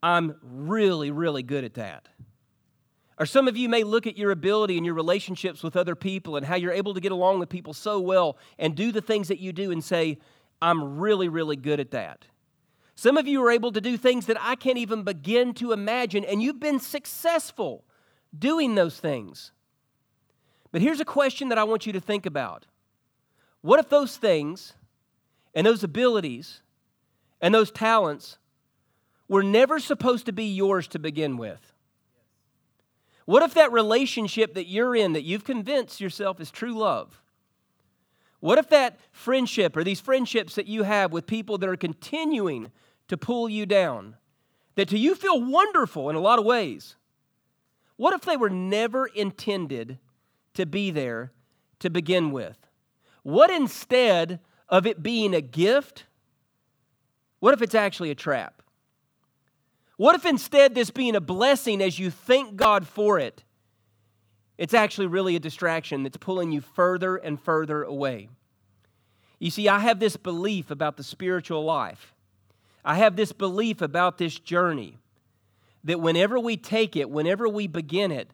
I'm 0.02 0.36
really, 0.42 1.10
really 1.10 1.42
good 1.42 1.64
at 1.64 1.74
that. 1.74 2.08
Or 3.18 3.26
some 3.26 3.48
of 3.48 3.56
you 3.56 3.68
may 3.68 3.84
look 3.84 4.06
at 4.06 4.16
your 4.16 4.30
ability 4.30 4.78
and 4.78 4.86
your 4.86 4.94
relationships 4.94 5.62
with 5.62 5.76
other 5.76 5.94
people 5.94 6.36
and 6.36 6.46
how 6.46 6.54
you're 6.54 6.72
able 6.72 6.94
to 6.94 7.00
get 7.00 7.12
along 7.12 7.38
with 7.38 7.50
people 7.50 7.74
so 7.74 8.00
well 8.00 8.38
and 8.58 8.74
do 8.74 8.92
the 8.92 9.02
things 9.02 9.28
that 9.28 9.38
you 9.38 9.52
do 9.52 9.70
and 9.70 9.84
say, 9.84 10.16
I'm 10.62 10.98
really, 10.98 11.28
really 11.28 11.56
good 11.56 11.80
at 11.80 11.90
that. 11.90 12.24
Some 13.00 13.16
of 13.16 13.26
you 13.26 13.42
are 13.42 13.50
able 13.50 13.72
to 13.72 13.80
do 13.80 13.96
things 13.96 14.26
that 14.26 14.36
I 14.38 14.56
can't 14.56 14.76
even 14.76 15.04
begin 15.04 15.54
to 15.54 15.72
imagine, 15.72 16.22
and 16.22 16.42
you've 16.42 16.60
been 16.60 16.78
successful 16.78 17.82
doing 18.38 18.74
those 18.74 19.00
things. 19.00 19.52
But 20.70 20.82
here's 20.82 21.00
a 21.00 21.06
question 21.06 21.48
that 21.48 21.56
I 21.56 21.64
want 21.64 21.86
you 21.86 21.94
to 21.94 22.00
think 22.00 22.26
about 22.26 22.66
what 23.62 23.80
if 23.80 23.88
those 23.88 24.18
things 24.18 24.74
and 25.54 25.66
those 25.66 25.82
abilities 25.82 26.60
and 27.40 27.54
those 27.54 27.70
talents 27.70 28.36
were 29.28 29.42
never 29.42 29.80
supposed 29.80 30.26
to 30.26 30.32
be 30.32 30.44
yours 30.44 30.86
to 30.88 30.98
begin 30.98 31.38
with? 31.38 31.72
What 33.24 33.42
if 33.42 33.54
that 33.54 33.72
relationship 33.72 34.52
that 34.52 34.68
you're 34.68 34.94
in, 34.94 35.14
that 35.14 35.24
you've 35.24 35.44
convinced 35.44 36.02
yourself 36.02 36.38
is 36.38 36.50
true 36.50 36.74
love? 36.74 37.22
What 38.40 38.58
if 38.58 38.68
that 38.68 38.98
friendship 39.10 39.74
or 39.74 39.84
these 39.84 40.00
friendships 40.00 40.54
that 40.56 40.66
you 40.66 40.82
have 40.82 41.12
with 41.12 41.26
people 41.26 41.56
that 41.56 41.68
are 41.70 41.76
continuing 41.76 42.70
to 43.10 43.16
pull 43.16 43.48
you 43.48 43.66
down, 43.66 44.14
that 44.76 44.88
to 44.88 44.96
you 44.96 45.16
feel 45.16 45.42
wonderful 45.44 46.10
in 46.10 46.14
a 46.14 46.20
lot 46.20 46.38
of 46.38 46.44
ways, 46.44 46.94
what 47.96 48.14
if 48.14 48.20
they 48.20 48.36
were 48.36 48.48
never 48.48 49.06
intended 49.08 49.98
to 50.54 50.64
be 50.64 50.92
there 50.92 51.32
to 51.80 51.90
begin 51.90 52.30
with? 52.30 52.56
What 53.24 53.50
instead 53.50 54.38
of 54.68 54.86
it 54.86 55.02
being 55.02 55.34
a 55.34 55.40
gift, 55.40 56.04
what 57.40 57.52
if 57.52 57.62
it's 57.62 57.74
actually 57.74 58.12
a 58.12 58.14
trap? 58.14 58.62
What 59.96 60.14
if 60.14 60.24
instead 60.24 60.76
this 60.76 60.90
being 60.90 61.16
a 61.16 61.20
blessing 61.20 61.82
as 61.82 61.98
you 61.98 62.12
thank 62.12 62.54
God 62.54 62.86
for 62.86 63.18
it, 63.18 63.42
it's 64.56 64.72
actually 64.72 65.08
really 65.08 65.34
a 65.34 65.40
distraction 65.40 66.04
that's 66.04 66.16
pulling 66.16 66.52
you 66.52 66.60
further 66.60 67.16
and 67.16 67.40
further 67.40 67.82
away? 67.82 68.28
You 69.40 69.50
see, 69.50 69.68
I 69.68 69.80
have 69.80 69.98
this 69.98 70.16
belief 70.16 70.70
about 70.70 70.96
the 70.96 71.02
spiritual 71.02 71.64
life. 71.64 72.14
I 72.84 72.96
have 72.96 73.16
this 73.16 73.32
belief 73.32 73.82
about 73.82 74.18
this 74.18 74.38
journey 74.38 74.98
that 75.84 76.00
whenever 76.00 76.38
we 76.38 76.56
take 76.56 76.96
it, 76.96 77.10
whenever 77.10 77.48
we 77.48 77.66
begin 77.66 78.10
it, 78.10 78.30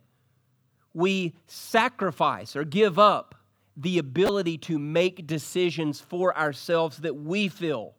we 0.94 1.34
sacrifice 1.46 2.56
or 2.56 2.64
give 2.64 2.98
up 2.98 3.34
the 3.76 3.98
ability 3.98 4.56
to 4.56 4.78
make 4.78 5.26
decisions 5.26 6.00
for 6.00 6.36
ourselves 6.36 6.98
that 6.98 7.14
we 7.14 7.48
feel 7.48 7.94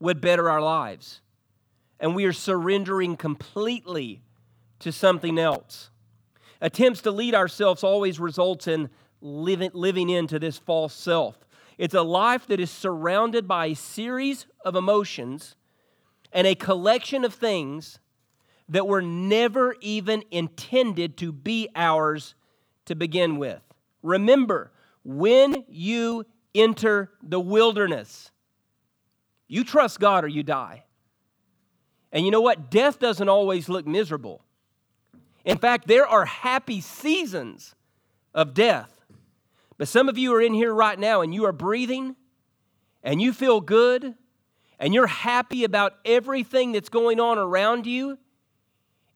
would 0.00 0.20
better 0.20 0.48
our 0.48 0.62
lives. 0.62 1.20
And 2.00 2.14
we 2.14 2.24
are 2.24 2.32
surrendering 2.32 3.16
completely 3.16 4.22
to 4.80 4.90
something 4.92 5.38
else. 5.38 5.90
Attempts 6.60 7.02
to 7.02 7.10
lead 7.10 7.34
ourselves 7.34 7.84
always 7.84 8.18
results 8.18 8.66
in 8.66 8.88
living, 9.20 9.70
living 9.74 10.08
into 10.08 10.38
this 10.38 10.58
false 10.58 10.94
self. 10.94 11.36
It's 11.76 11.94
a 11.94 12.02
life 12.02 12.46
that 12.46 12.60
is 12.60 12.70
surrounded 12.70 13.46
by 13.46 13.66
a 13.66 13.74
series 13.74 14.46
of 14.64 14.76
emotions 14.76 15.56
and 16.34 16.46
a 16.46 16.54
collection 16.54 17.24
of 17.24 17.32
things 17.32 18.00
that 18.68 18.86
were 18.86 19.00
never 19.00 19.76
even 19.80 20.24
intended 20.30 21.16
to 21.18 21.32
be 21.32 21.68
ours 21.76 22.34
to 22.86 22.94
begin 22.94 23.38
with. 23.38 23.62
Remember, 24.02 24.72
when 25.04 25.64
you 25.68 26.26
enter 26.54 27.12
the 27.22 27.40
wilderness, 27.40 28.32
you 29.46 29.64
trust 29.64 30.00
God 30.00 30.24
or 30.24 30.28
you 30.28 30.42
die. 30.42 30.84
And 32.10 32.24
you 32.24 32.30
know 32.30 32.40
what? 32.40 32.70
Death 32.70 32.98
doesn't 32.98 33.28
always 33.28 33.68
look 33.68 33.86
miserable. 33.86 34.42
In 35.44 35.58
fact, 35.58 35.86
there 35.86 36.06
are 36.06 36.24
happy 36.24 36.80
seasons 36.80 37.74
of 38.34 38.54
death. 38.54 38.90
But 39.76 39.88
some 39.88 40.08
of 40.08 40.16
you 40.16 40.34
are 40.34 40.40
in 40.40 40.54
here 40.54 40.72
right 40.72 40.98
now 40.98 41.20
and 41.20 41.34
you 41.34 41.44
are 41.44 41.52
breathing 41.52 42.16
and 43.02 43.20
you 43.20 43.32
feel 43.32 43.60
good 43.60 44.14
and 44.84 44.92
you're 44.92 45.06
happy 45.06 45.64
about 45.64 45.94
everything 46.04 46.72
that's 46.72 46.90
going 46.90 47.18
on 47.18 47.38
around 47.38 47.86
you. 47.86 48.18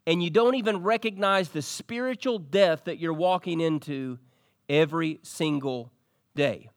and 0.09 0.23
you 0.23 0.31
don't 0.31 0.55
even 0.55 0.79
recognize 0.83 1.51
the 1.51 1.61
spiritual 1.61 2.39
death 2.39 2.85
that 2.85 2.99
you're 2.99 3.13
walking 3.13 3.61
into 3.61 4.19
every 4.67 5.21
single 5.23 5.93
day. 6.35 6.71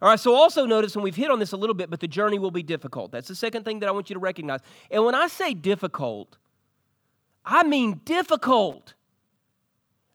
All 0.00 0.08
right, 0.08 0.20
so 0.20 0.32
also 0.32 0.64
notice, 0.64 0.94
and 0.94 1.02
we've 1.02 1.16
hit 1.16 1.28
on 1.28 1.40
this 1.40 1.50
a 1.50 1.56
little 1.56 1.74
bit, 1.74 1.90
but 1.90 1.98
the 1.98 2.06
journey 2.06 2.38
will 2.38 2.52
be 2.52 2.62
difficult. 2.62 3.10
That's 3.10 3.26
the 3.26 3.34
second 3.34 3.64
thing 3.64 3.80
that 3.80 3.88
I 3.88 3.90
want 3.90 4.10
you 4.10 4.14
to 4.14 4.20
recognize. 4.20 4.60
And 4.92 5.04
when 5.04 5.16
I 5.16 5.26
say 5.26 5.54
difficult, 5.54 6.38
I 7.44 7.64
mean 7.64 8.00
difficult. 8.04 8.94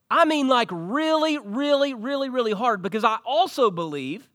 I 0.10 0.24
mean 0.24 0.48
like 0.48 0.70
really, 0.72 1.38
really, 1.38 1.94
really, 1.94 2.30
really 2.30 2.54
hard 2.54 2.82
because 2.82 3.04
I 3.04 3.18
also 3.26 3.70
believe 3.70 4.30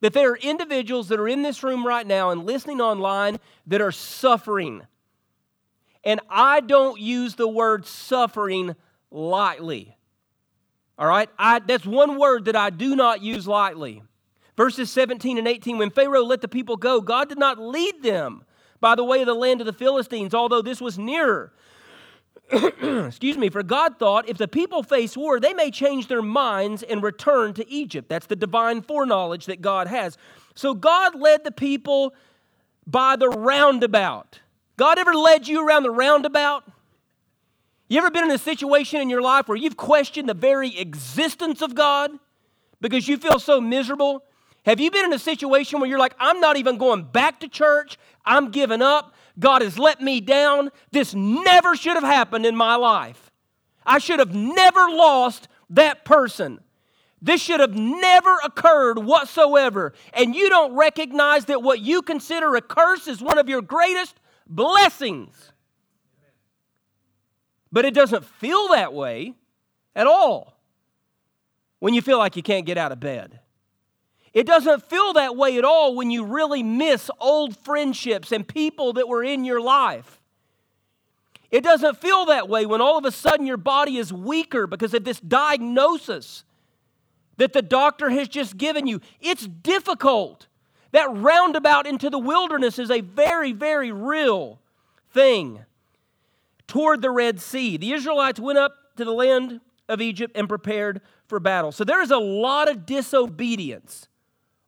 that 0.00 0.12
there 0.12 0.32
are 0.32 0.36
individuals 0.36 1.08
that 1.08 1.20
are 1.20 1.28
in 1.28 1.42
this 1.42 1.62
room 1.62 1.86
right 1.86 2.06
now 2.06 2.30
and 2.30 2.44
listening 2.44 2.80
online 2.80 3.38
that 3.66 3.80
are 3.80 3.92
suffering. 3.92 4.82
And 6.04 6.20
I 6.28 6.60
don't 6.60 7.00
use 7.00 7.34
the 7.34 7.48
word 7.48 7.86
suffering 7.86 8.74
lightly. 9.10 9.96
All 10.98 11.06
right? 11.06 11.28
I, 11.38 11.58
that's 11.60 11.86
one 11.86 12.18
word 12.18 12.46
that 12.46 12.56
I 12.56 12.70
do 12.70 12.96
not 12.96 13.22
use 13.22 13.46
lightly. 13.46 14.02
Verses 14.56 14.90
17 14.90 15.38
and 15.38 15.48
18 15.48 15.78
When 15.78 15.90
Pharaoh 15.90 16.24
let 16.24 16.40
the 16.40 16.48
people 16.48 16.76
go, 16.76 17.00
God 17.00 17.28
did 17.28 17.38
not 17.38 17.58
lead 17.58 18.02
them 18.02 18.44
by 18.80 18.94
the 18.94 19.04
way 19.04 19.20
of 19.20 19.26
the 19.26 19.34
land 19.34 19.60
of 19.60 19.66
the 19.66 19.72
Philistines, 19.72 20.34
although 20.34 20.62
this 20.62 20.80
was 20.80 20.98
nearer. 20.98 21.52
Excuse 23.06 23.38
me, 23.38 23.48
for 23.48 23.62
God 23.62 23.98
thought 23.98 24.28
if 24.28 24.36
the 24.36 24.48
people 24.48 24.82
face 24.82 25.16
war, 25.16 25.38
they 25.38 25.54
may 25.54 25.70
change 25.70 26.08
their 26.08 26.22
minds 26.22 26.82
and 26.82 27.02
return 27.02 27.54
to 27.54 27.68
Egypt. 27.70 28.08
That's 28.08 28.26
the 28.26 28.36
divine 28.36 28.82
foreknowledge 28.82 29.46
that 29.46 29.60
God 29.60 29.86
has. 29.86 30.18
So 30.54 30.74
God 30.74 31.18
led 31.18 31.44
the 31.44 31.52
people 31.52 32.14
by 32.86 33.16
the 33.16 33.28
roundabout. 33.28 34.40
God 34.76 34.98
ever 34.98 35.14
led 35.14 35.46
you 35.46 35.66
around 35.66 35.84
the 35.84 35.90
roundabout? 35.90 36.64
You 37.88 37.98
ever 37.98 38.10
been 38.10 38.24
in 38.24 38.30
a 38.30 38.38
situation 38.38 39.00
in 39.00 39.10
your 39.10 39.22
life 39.22 39.48
where 39.48 39.56
you've 39.56 39.76
questioned 39.76 40.28
the 40.28 40.34
very 40.34 40.78
existence 40.78 41.60
of 41.62 41.74
God 41.74 42.10
because 42.80 43.06
you 43.06 43.16
feel 43.16 43.38
so 43.38 43.60
miserable? 43.60 44.24
Have 44.64 44.80
you 44.80 44.90
been 44.90 45.04
in 45.04 45.12
a 45.12 45.18
situation 45.18 45.80
where 45.80 45.88
you're 45.88 45.98
like, 45.98 46.14
I'm 46.18 46.40
not 46.40 46.56
even 46.56 46.78
going 46.78 47.04
back 47.04 47.40
to 47.40 47.48
church, 47.48 47.98
I'm 48.24 48.50
giving 48.50 48.82
up, 48.82 49.14
God 49.40 49.62
has 49.62 49.78
let 49.78 50.00
me 50.00 50.20
down, 50.20 50.70
this 50.92 51.14
never 51.14 51.74
should 51.74 51.94
have 51.94 52.04
happened 52.04 52.46
in 52.46 52.54
my 52.54 52.76
life. 52.76 53.32
I 53.84 53.98
should 53.98 54.18
have 54.18 54.34
never 54.34 54.88
lost 54.90 55.48
that 55.70 56.04
person. 56.04 56.60
This 57.22 57.40
should 57.40 57.60
have 57.60 57.74
never 57.74 58.36
occurred 58.44 58.98
whatsoever. 58.98 59.94
And 60.12 60.34
you 60.34 60.48
don't 60.48 60.74
recognize 60.74 61.46
that 61.46 61.62
what 61.62 61.80
you 61.80 62.02
consider 62.02 62.54
a 62.54 62.60
curse 62.60 63.08
is 63.08 63.20
one 63.20 63.38
of 63.38 63.48
your 63.48 63.62
greatest 63.62 64.14
blessings. 64.46 65.52
But 67.72 67.84
it 67.84 67.94
doesn't 67.94 68.24
feel 68.24 68.68
that 68.68 68.92
way 68.92 69.34
at 69.94 70.06
all 70.06 70.56
when 71.78 71.94
you 71.94 72.02
feel 72.02 72.18
like 72.18 72.36
you 72.36 72.42
can't 72.42 72.66
get 72.66 72.78
out 72.78 72.92
of 72.92 73.00
bed. 73.00 73.40
It 74.32 74.46
doesn't 74.46 74.88
feel 74.88 75.14
that 75.14 75.36
way 75.36 75.58
at 75.58 75.64
all 75.64 75.94
when 75.96 76.10
you 76.10 76.24
really 76.24 76.62
miss 76.62 77.10
old 77.18 77.56
friendships 77.56 78.30
and 78.30 78.46
people 78.46 78.92
that 78.94 79.08
were 79.08 79.24
in 79.24 79.44
your 79.44 79.60
life. 79.60 80.20
It 81.50 81.64
doesn't 81.64 81.98
feel 81.98 82.26
that 82.26 82.48
way 82.48 82.64
when 82.64 82.80
all 82.80 82.96
of 82.96 83.04
a 83.04 83.10
sudden 83.10 83.44
your 83.44 83.56
body 83.56 83.96
is 83.96 84.12
weaker 84.12 84.68
because 84.68 84.94
of 84.94 85.02
this 85.02 85.18
diagnosis 85.18 86.44
that 87.38 87.52
the 87.52 87.62
doctor 87.62 88.10
has 88.10 88.28
just 88.28 88.56
given 88.56 88.86
you. 88.86 89.00
It's 89.20 89.46
difficult. 89.46 90.46
That 90.92 91.08
roundabout 91.12 91.86
into 91.86 92.08
the 92.08 92.18
wilderness 92.18 92.78
is 92.78 92.90
a 92.90 93.00
very, 93.00 93.52
very 93.52 93.90
real 93.90 94.60
thing. 95.12 95.64
Toward 96.68 97.02
the 97.02 97.10
Red 97.10 97.40
Sea, 97.40 97.76
the 97.76 97.92
Israelites 97.92 98.38
went 98.38 98.58
up 98.58 98.74
to 98.96 99.04
the 99.04 99.12
land 99.12 99.60
of 99.88 100.00
Egypt 100.00 100.36
and 100.36 100.48
prepared 100.48 101.00
for 101.26 101.40
battle. 101.40 101.72
So 101.72 101.82
there 101.82 102.00
is 102.00 102.12
a 102.12 102.18
lot 102.18 102.68
of 102.68 102.86
disobedience 102.86 104.06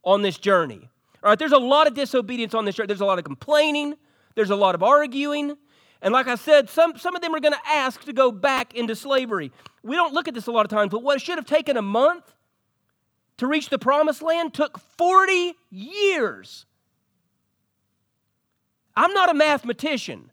on 0.05 0.23
this 0.23 0.39
journey. 0.39 0.89
All 1.23 1.31
right, 1.31 1.39
there's 1.39 1.53
a 1.53 1.59
lot 1.59 1.87
of 1.87 1.95
disobedience 1.95 2.55
on 2.55 2.65
this 2.65 2.75
journey. 2.75 2.89
There's 2.89 3.01
a 3.01 3.07
lot 3.07 3.19
of 3.19 3.25
complaining, 3.25 3.95
there's 4.35 4.51
a 4.51 4.57
lot 4.57 4.75
of 4.75 4.83
arguing. 4.83 5.57
And 6.05 6.13
like 6.13 6.27
I 6.27 6.35
said, 6.35 6.69
some, 6.69 6.99
some 6.99 7.15
of 7.15 7.23
them 7.23 7.33
are 7.33 7.39
going 7.39 7.55
to 7.55 7.69
ask 7.69 8.05
to 8.07 8.13
go 8.13 8.33
back 8.33 8.75
into 8.75 8.97
slavery. 8.97 9.53
We 9.85 9.95
don't 9.95 10.13
look 10.13 10.27
at 10.27 10.35
this 10.35 10.49
a 10.49 10.51
lot 10.51 10.67
of 10.67 10.71
times, 10.71 10.91
but 10.91 11.05
what 11.05 11.23
should 11.23 11.39
have 11.39 11.47
taken 11.47 11.77
a 11.77 11.83
month 11.83 12.25
to 13.39 13.49
reach 13.49 13.71
the 13.71 13.79
promised 13.79 14.23
land 14.23 14.55
took 14.55 14.79
40 14.79 15.55
years. 15.71 16.65
I'm 18.95 19.13
not 19.15 19.31
a 19.31 19.35
mathematician, 19.35 20.31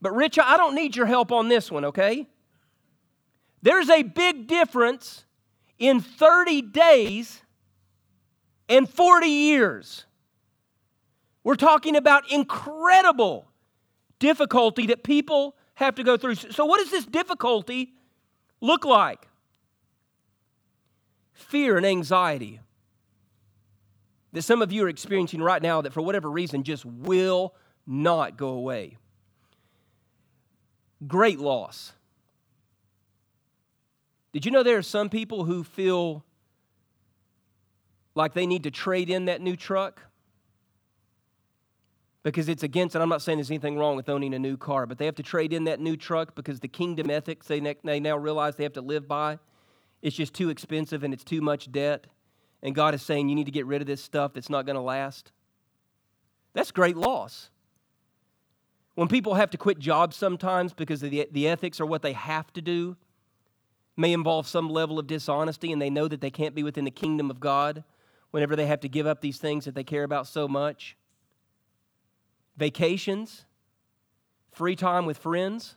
but 0.00 0.14
Rich, 0.14 0.38
I 0.38 0.56
don't 0.56 0.74
need 0.74 0.96
your 0.96 1.04
help 1.04 1.30
on 1.32 1.48
this 1.48 1.70
one, 1.70 1.84
okay? 1.84 2.26
There's 3.60 3.90
a 3.90 4.02
big 4.02 4.46
difference 4.46 5.26
in 5.78 6.00
30 6.00 6.62
days 6.62 7.41
and 8.72 8.88
40 8.88 9.26
years. 9.26 10.06
We're 11.44 11.56
talking 11.56 11.94
about 11.94 12.30
incredible 12.32 13.46
difficulty 14.18 14.86
that 14.86 15.02
people 15.02 15.54
have 15.74 15.96
to 15.96 16.02
go 16.02 16.16
through. 16.16 16.36
So, 16.36 16.64
what 16.64 16.78
does 16.78 16.90
this 16.90 17.04
difficulty 17.04 17.92
look 18.60 18.84
like? 18.84 19.28
Fear 21.34 21.76
and 21.76 21.84
anxiety 21.84 22.60
that 24.32 24.42
some 24.42 24.62
of 24.62 24.72
you 24.72 24.84
are 24.84 24.88
experiencing 24.88 25.42
right 25.42 25.60
now 25.60 25.82
that 25.82 25.92
for 25.92 26.00
whatever 26.00 26.30
reason 26.30 26.62
just 26.62 26.86
will 26.86 27.54
not 27.86 28.38
go 28.38 28.48
away. 28.50 28.96
Great 31.06 31.38
loss. 31.38 31.92
Did 34.32 34.46
you 34.46 34.50
know 34.50 34.62
there 34.62 34.78
are 34.78 34.82
some 34.82 35.10
people 35.10 35.44
who 35.44 35.62
feel 35.62 36.24
like 38.14 38.34
they 38.34 38.46
need 38.46 38.64
to 38.64 38.70
trade 38.70 39.10
in 39.10 39.26
that 39.26 39.40
new 39.40 39.56
truck 39.56 40.02
because 42.22 42.48
it's 42.48 42.62
against, 42.62 42.94
and 42.94 43.02
I'm 43.02 43.08
not 43.08 43.22
saying 43.22 43.38
there's 43.38 43.50
anything 43.50 43.76
wrong 43.78 43.96
with 43.96 44.08
owning 44.08 44.32
a 44.34 44.38
new 44.38 44.56
car, 44.56 44.86
but 44.86 44.98
they 44.98 45.06
have 45.06 45.16
to 45.16 45.22
trade 45.22 45.52
in 45.52 45.64
that 45.64 45.80
new 45.80 45.96
truck 45.96 46.34
because 46.34 46.60
the 46.60 46.68
kingdom 46.68 47.10
ethics 47.10 47.46
they, 47.48 47.60
they 47.82 48.00
now 48.00 48.16
realize 48.16 48.56
they 48.56 48.62
have 48.62 48.72
to 48.74 48.80
live 48.80 49.08
by, 49.08 49.38
it's 50.02 50.16
just 50.16 50.34
too 50.34 50.50
expensive 50.50 51.02
and 51.02 51.12
it's 51.12 51.24
too 51.24 51.40
much 51.40 51.70
debt. 51.72 52.06
And 52.62 52.74
God 52.74 52.94
is 52.94 53.02
saying 53.02 53.28
you 53.28 53.34
need 53.34 53.46
to 53.46 53.52
get 53.52 53.66
rid 53.66 53.80
of 53.80 53.86
this 53.86 54.02
stuff 54.02 54.34
that's 54.34 54.50
not 54.50 54.66
going 54.66 54.76
to 54.76 54.82
last. 54.82 55.32
That's 56.54 56.70
great 56.70 56.96
loss. 56.96 57.50
When 58.94 59.08
people 59.08 59.34
have 59.34 59.50
to 59.50 59.58
quit 59.58 59.78
jobs 59.78 60.16
sometimes 60.16 60.72
because 60.74 61.00
the, 61.00 61.26
the 61.30 61.48
ethics 61.48 61.80
or 61.80 61.86
what 61.86 62.02
they 62.02 62.12
have 62.12 62.52
to 62.52 62.60
do 62.60 62.96
may 63.96 64.12
involve 64.12 64.46
some 64.46 64.68
level 64.68 64.98
of 64.98 65.06
dishonesty 65.06 65.72
and 65.72 65.80
they 65.80 65.90
know 65.90 66.08
that 66.08 66.20
they 66.20 66.30
can't 66.30 66.54
be 66.54 66.62
within 66.62 66.84
the 66.84 66.90
kingdom 66.90 67.30
of 67.30 67.40
God, 67.40 67.84
whenever 68.32 68.56
they 68.56 68.66
have 68.66 68.80
to 68.80 68.88
give 68.88 69.06
up 69.06 69.20
these 69.20 69.38
things 69.38 69.66
that 69.66 69.76
they 69.76 69.84
care 69.84 70.02
about 70.02 70.26
so 70.26 70.48
much. 70.48 70.96
Vacations, 72.56 73.44
free 74.50 74.74
time 74.74 75.06
with 75.06 75.18
friends. 75.18 75.76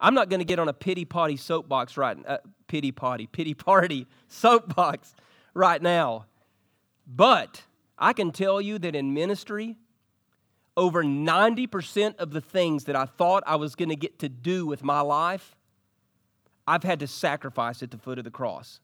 I'm 0.00 0.14
not 0.14 0.28
going 0.28 0.40
to 0.40 0.44
get 0.44 0.58
on 0.58 0.68
a 0.68 0.72
pity 0.72 1.04
potty 1.04 1.36
soapbox 1.36 1.96
right 1.96 2.16
uh, 2.26 2.38
pity 2.66 2.92
potty, 2.92 3.26
pity 3.26 3.54
party 3.54 4.06
soapbox 4.28 5.14
right 5.54 5.80
now. 5.80 6.26
But 7.06 7.62
I 7.98 8.12
can 8.12 8.30
tell 8.32 8.60
you 8.60 8.78
that 8.80 8.94
in 8.94 9.14
ministry, 9.14 9.76
over 10.76 11.02
90% 11.02 12.16
of 12.18 12.30
the 12.30 12.40
things 12.40 12.84
that 12.84 12.94
I 12.94 13.06
thought 13.06 13.42
I 13.46 13.56
was 13.56 13.74
going 13.74 13.88
to 13.88 13.96
get 13.96 14.20
to 14.20 14.28
do 14.28 14.66
with 14.66 14.84
my 14.84 15.00
life, 15.00 15.56
I've 16.66 16.84
had 16.84 17.00
to 17.00 17.06
sacrifice 17.06 17.82
at 17.82 17.90
the 17.90 17.98
foot 17.98 18.18
of 18.18 18.24
the 18.24 18.30
cross. 18.30 18.80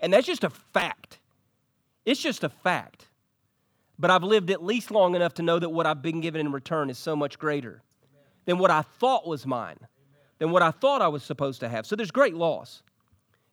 And 0.00 0.12
that's 0.12 0.26
just 0.26 0.44
a 0.44 0.50
fact. 0.50 1.18
It's 2.04 2.20
just 2.20 2.44
a 2.44 2.48
fact. 2.48 3.08
But 3.98 4.10
I've 4.10 4.24
lived 4.24 4.50
at 4.50 4.62
least 4.62 4.90
long 4.90 5.14
enough 5.14 5.34
to 5.34 5.42
know 5.42 5.58
that 5.58 5.68
what 5.68 5.86
I've 5.86 6.02
been 6.02 6.20
given 6.20 6.40
in 6.40 6.52
return 6.52 6.90
is 6.90 6.98
so 6.98 7.14
much 7.14 7.38
greater 7.38 7.82
than 8.46 8.58
what 8.58 8.70
I 8.70 8.82
thought 8.82 9.26
was 9.26 9.46
mine, 9.46 9.78
than 10.38 10.50
what 10.50 10.62
I 10.62 10.70
thought 10.72 11.02
I 11.02 11.08
was 11.08 11.22
supposed 11.22 11.60
to 11.60 11.68
have. 11.68 11.86
So 11.86 11.94
there's 11.94 12.10
great 12.10 12.34
loss. 12.34 12.82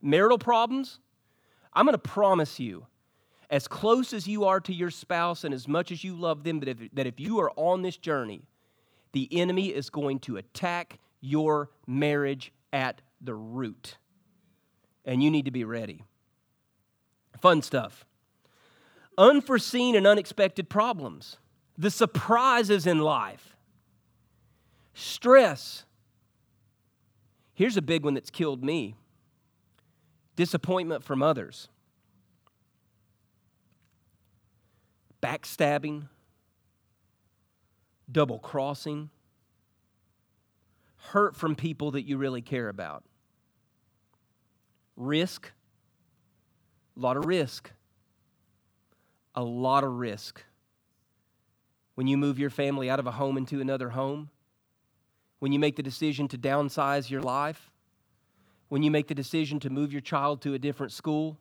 Marital 0.02 0.40
problems, 0.40 1.00
I'm 1.74 1.86
going 1.86 1.94
to 1.94 2.00
promise 2.00 2.60
you, 2.60 2.88
as 3.50 3.68
close 3.68 4.14
as 4.14 4.28
you 4.28 4.46
are 4.46 4.60
to 4.62 4.74
your 4.74 4.90
spouse 4.90 5.44
and 5.44 5.54
as 5.54 5.68
much 5.68 5.92
as 5.92 6.04
you 6.04 6.16
love 6.16 6.44
them, 6.44 6.60
that 6.62 6.70
if, 6.70 6.78
that 6.94 7.06
if 7.06 7.20
you 7.20 7.40
are 7.40 7.52
on 7.56 7.82
this 7.82 7.98
journey, 7.98 8.42
the 9.12 9.28
enemy 9.32 9.68
is 9.68 9.90
going 9.90 10.20
to 10.20 10.38
attack 10.38 11.00
your 11.20 11.70
marriage 11.86 12.52
at 12.72 13.02
the 13.22 13.34
root. 13.34 13.98
And 15.06 15.22
you 15.22 15.32
need 15.32 15.46
to 15.46 15.52
be 15.52 15.64
ready. 15.64 16.04
Fun 17.40 17.62
stuff 17.62 18.06
unforeseen 19.20 19.96
and 19.96 20.08
unexpected 20.08 20.70
problems, 20.70 21.38
the 21.78 21.92
surprises 21.92 22.88
in 22.88 23.00
life, 23.00 23.56
stress. 24.94 25.84
Here's 27.54 27.78
a 27.78 27.82
big 27.82 28.04
one 28.06 28.14
that's 28.14 28.32
killed 28.32 28.64
me. 28.64 28.96
Disappointment 30.38 31.04
from 31.04 31.22
others, 31.22 31.68
backstabbing, 35.22 36.08
double 38.10 38.40
crossing, 38.40 39.10
hurt 40.96 41.36
from 41.36 41.56
people 41.56 41.92
that 41.92 42.04
you 42.04 42.18
really 42.18 42.42
care 42.42 42.70
about. 42.70 43.04
Risk, 44.96 45.52
a 46.96 47.00
lot 47.02 47.18
of 47.18 47.26
risk, 47.26 47.72
a 49.40 49.44
lot 49.44 49.86
of 49.86 49.94
risk. 49.94 50.44
When 51.96 52.08
you 52.08 52.18
move 52.18 52.38
your 52.38 52.50
family 52.50 52.90
out 52.90 53.00
of 53.00 53.08
a 53.08 53.12
home 53.12 53.38
into 53.38 53.62
another 53.62 53.92
home, 53.92 54.32
when 55.40 55.54
you 55.54 55.60
make 55.60 55.78
the 55.78 55.84
decision 55.84 56.28
to 56.28 56.38
downsize 56.38 57.10
your 57.10 57.22
life, 57.22 57.72
when 58.68 58.84
you 58.84 58.92
make 58.92 59.08
the 59.08 59.16
decision 59.16 59.58
to 59.62 59.70
move 59.70 59.94
your 59.94 60.02
child 60.02 60.42
to 60.42 60.56
a 60.56 60.60
different 60.60 60.92
school, 60.92 61.38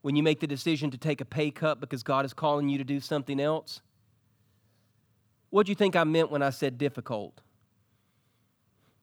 when 0.00 0.16
you 0.16 0.22
make 0.22 0.40
the 0.40 0.46
decision 0.46 0.90
to 0.92 0.96
take 0.96 1.20
a 1.20 1.26
pay 1.26 1.50
cut 1.50 1.78
because 1.78 2.02
God 2.02 2.24
is 2.24 2.32
calling 2.32 2.70
you 2.70 2.78
to 2.78 2.84
do 2.84 3.00
something 3.00 3.38
else. 3.38 3.82
What 5.50 5.66
do 5.66 5.72
you 5.72 5.76
think 5.76 5.96
I 5.96 6.04
meant 6.04 6.30
when 6.30 6.40
I 6.40 6.48
said 6.48 6.78
difficult? 6.78 7.42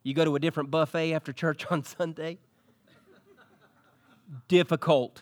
You 0.02 0.16
go 0.16 0.26
to 0.26 0.36
a 0.36 0.40
different 0.40 0.72
buffet 0.72 1.14
after 1.14 1.32
church 1.32 1.68
on 1.70 1.84
Sunday? 1.84 2.40
difficult, 4.48 5.22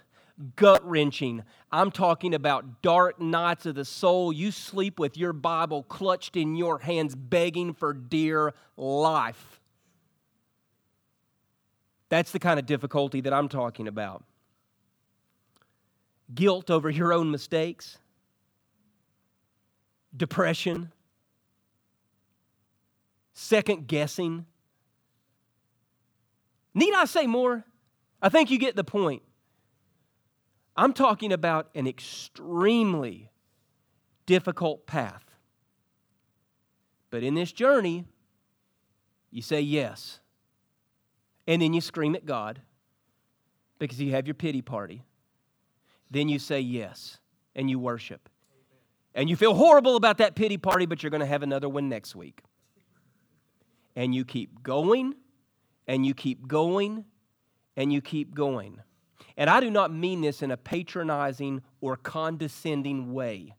gut 0.55 0.87
wrenching. 0.87 1.43
I'm 1.71 1.91
talking 1.91 2.33
about 2.33 2.81
dark 2.81 3.19
nights 3.21 3.65
of 3.65 3.75
the 3.75 3.85
soul. 3.85 4.33
You 4.33 4.51
sleep 4.51 4.99
with 4.99 5.17
your 5.17 5.33
Bible 5.33 5.83
clutched 5.83 6.35
in 6.35 6.55
your 6.55 6.79
hands, 6.79 7.15
begging 7.15 7.73
for 7.73 7.93
dear 7.93 8.53
life. 8.77 9.59
That's 12.09 12.31
the 12.31 12.39
kind 12.39 12.59
of 12.59 12.65
difficulty 12.65 13.21
that 13.21 13.33
I'm 13.33 13.49
talking 13.49 13.87
about. 13.87 14.23
Guilt 16.33 16.69
over 16.69 16.89
your 16.89 17.13
own 17.13 17.31
mistakes, 17.31 17.97
depression, 20.15 20.91
second 23.33 23.87
guessing. 23.87 24.45
Need 26.73 26.93
I 26.93 27.05
say 27.05 27.27
more? 27.27 27.63
I 28.21 28.29
think 28.29 28.49
you 28.49 28.57
get 28.57 28.75
the 28.75 28.83
point. 28.83 29.21
I'm 30.75 30.93
talking 30.93 31.31
about 31.31 31.69
an 31.75 31.87
extremely 31.87 33.31
difficult 34.25 34.85
path. 34.85 35.23
But 37.09 37.23
in 37.23 37.33
this 37.33 37.51
journey, 37.51 38.05
you 39.31 39.41
say 39.41 39.61
yes. 39.61 40.19
And 41.47 41.61
then 41.61 41.73
you 41.73 41.81
scream 41.81 42.15
at 42.15 42.25
God 42.25 42.61
because 43.79 44.01
you 44.01 44.11
have 44.11 44.27
your 44.27 44.33
pity 44.33 44.61
party. 44.61 45.03
Then 46.11 46.27
you 46.27 46.39
say 46.39 46.59
yes 46.59 47.19
and 47.55 47.69
you 47.69 47.79
worship. 47.79 48.29
And 49.13 49.29
you 49.29 49.37
feel 49.37 49.53
horrible 49.53 49.95
about 49.95 50.17
that 50.17 50.35
pity 50.35 50.57
party, 50.57 50.85
but 50.85 51.01
you're 51.01 51.09
going 51.09 51.21
to 51.21 51.25
have 51.25 51.43
another 51.43 51.69
one 51.69 51.87
next 51.87 52.15
week. 52.15 52.41
And 53.95 54.13
you 54.13 54.25
keep 54.25 54.61
going 54.61 55.15
and 55.87 56.05
you 56.05 56.13
keep 56.13 56.47
going 56.47 57.05
and 57.77 57.93
you 57.93 58.01
keep 58.01 58.35
going. 58.35 58.81
And 59.37 59.49
I 59.49 59.59
do 59.59 59.69
not 59.69 59.93
mean 59.93 60.21
this 60.21 60.41
in 60.41 60.51
a 60.51 60.57
patronizing 60.57 61.61
or 61.81 61.95
condescending 61.95 63.13
way. 63.13 63.55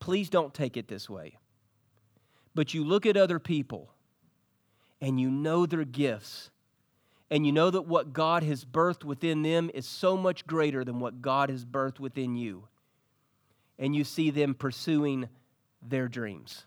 Please 0.00 0.28
don't 0.28 0.54
take 0.54 0.76
it 0.76 0.88
this 0.88 1.08
way. 1.08 1.38
But 2.54 2.74
you 2.74 2.84
look 2.84 3.06
at 3.06 3.16
other 3.16 3.38
people 3.38 3.92
and 5.00 5.20
you 5.20 5.30
know 5.30 5.66
their 5.66 5.84
gifts 5.84 6.50
and 7.30 7.44
you 7.44 7.52
know 7.52 7.70
that 7.70 7.82
what 7.82 8.12
God 8.12 8.44
has 8.44 8.64
birthed 8.64 9.04
within 9.04 9.42
them 9.42 9.70
is 9.74 9.86
so 9.86 10.16
much 10.16 10.46
greater 10.46 10.84
than 10.84 11.00
what 11.00 11.22
God 11.22 11.50
has 11.50 11.64
birthed 11.64 11.98
within 11.98 12.36
you. 12.36 12.68
And 13.78 13.94
you 13.96 14.04
see 14.04 14.30
them 14.30 14.54
pursuing 14.54 15.28
their 15.82 16.08
dreams. 16.08 16.66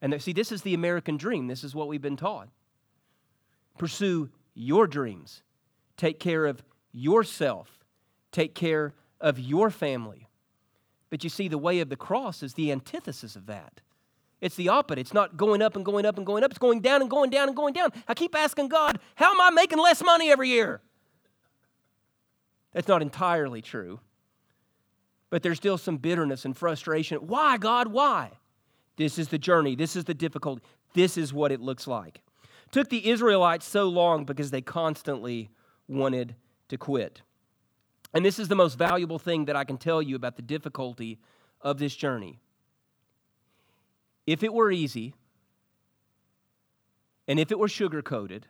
And 0.00 0.20
see, 0.22 0.32
this 0.32 0.52
is 0.52 0.62
the 0.62 0.74
American 0.74 1.16
dream. 1.16 1.48
This 1.48 1.64
is 1.64 1.74
what 1.74 1.88
we've 1.88 2.02
been 2.02 2.16
taught. 2.16 2.48
Pursue 3.76 4.30
your 4.54 4.86
dreams, 4.86 5.42
take 5.96 6.18
care 6.18 6.46
of 6.46 6.62
yourself, 6.96 7.84
take 8.32 8.54
care 8.54 8.94
of 9.20 9.38
your 9.38 9.70
family. 9.70 10.28
But 11.10 11.22
you 11.22 11.30
see, 11.30 11.46
the 11.46 11.58
way 11.58 11.80
of 11.80 11.88
the 11.88 11.96
cross 11.96 12.42
is 12.42 12.54
the 12.54 12.72
antithesis 12.72 13.36
of 13.36 13.46
that. 13.46 13.80
It's 14.40 14.56
the 14.56 14.68
opposite. 14.68 14.98
It's 14.98 15.14
not 15.14 15.36
going 15.36 15.62
up 15.62 15.76
and 15.76 15.84
going 15.84 16.04
up 16.04 16.16
and 16.16 16.26
going 16.26 16.42
up. 16.42 16.50
It's 16.50 16.58
going 16.58 16.80
down 16.80 17.00
and 17.00 17.10
going 17.10 17.30
down 17.30 17.48
and 17.48 17.56
going 17.56 17.72
down. 17.72 17.90
I 18.08 18.14
keep 18.14 18.34
asking 18.34 18.68
God, 18.68 18.98
how 19.14 19.30
am 19.30 19.40
I 19.40 19.50
making 19.50 19.78
less 19.78 20.02
money 20.02 20.30
every 20.30 20.48
year? 20.48 20.80
That's 22.72 22.88
not 22.88 23.02
entirely 23.02 23.62
true. 23.62 24.00
But 25.30 25.42
there's 25.42 25.56
still 25.56 25.78
some 25.78 25.96
bitterness 25.96 26.44
and 26.44 26.56
frustration. 26.56 27.18
Why, 27.18 27.56
God? 27.56 27.88
Why? 27.88 28.32
This 28.96 29.18
is 29.18 29.28
the 29.28 29.38
journey. 29.38 29.74
This 29.74 29.96
is 29.96 30.04
the 30.04 30.14
difficulty. 30.14 30.62
This 30.94 31.16
is 31.16 31.32
what 31.32 31.52
it 31.52 31.60
looks 31.60 31.86
like. 31.86 32.22
Took 32.72 32.88
the 32.88 33.08
Israelites 33.08 33.66
so 33.66 33.88
long 33.88 34.24
because 34.24 34.50
they 34.50 34.60
constantly 34.60 35.50
wanted 35.88 36.34
to 36.68 36.78
quit. 36.78 37.22
And 38.14 38.24
this 38.24 38.38
is 38.38 38.48
the 38.48 38.54
most 38.54 38.78
valuable 38.78 39.18
thing 39.18 39.44
that 39.46 39.56
I 39.56 39.64
can 39.64 39.76
tell 39.76 40.00
you 40.00 40.16
about 40.16 40.36
the 40.36 40.42
difficulty 40.42 41.18
of 41.60 41.78
this 41.78 41.94
journey. 41.94 42.38
If 44.26 44.42
it 44.42 44.52
were 44.52 44.72
easy, 44.72 45.14
and 47.28 47.38
if 47.38 47.50
it 47.50 47.58
were 47.58 47.68
sugar 47.68 48.02
coated, 48.02 48.46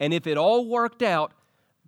and 0.00 0.14
if 0.14 0.26
it 0.26 0.36
all 0.36 0.66
worked 0.66 1.02
out, 1.02 1.32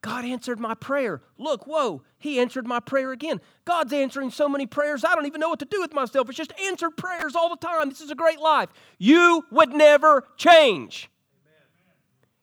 God 0.03 0.25
answered 0.25 0.59
my 0.59 0.75
prayer. 0.75 1.21
Look, 1.39 1.67
whoa, 1.67 2.03
He 2.19 2.41
answered 2.41 2.67
my 2.67 2.81
prayer 2.81 3.13
again. 3.13 3.41
God's 3.65 3.93
answering 3.93 4.31
so 4.31 4.49
many 4.49 4.67
prayers, 4.67 5.05
I 5.05 5.15
don't 5.15 5.27
even 5.27 5.41
know 5.41 5.51
what 5.51 5.59
to 5.59 5.67
do 5.67 5.81
with 5.81 5.93
myself. 5.93 6.29
It's 6.29 6.39
just 6.39 6.53
answered 6.61 6.97
prayers 6.97 7.37
all 7.37 7.51
the 7.51 7.57
time. 7.57 7.91
This 7.91 8.01
is 8.01 8.11
a 8.11 8.15
great 8.15 8.41
life. 8.41 8.71
You 8.99 9.45
would 9.51 9.71
never 9.71 10.27
change. 10.37 11.11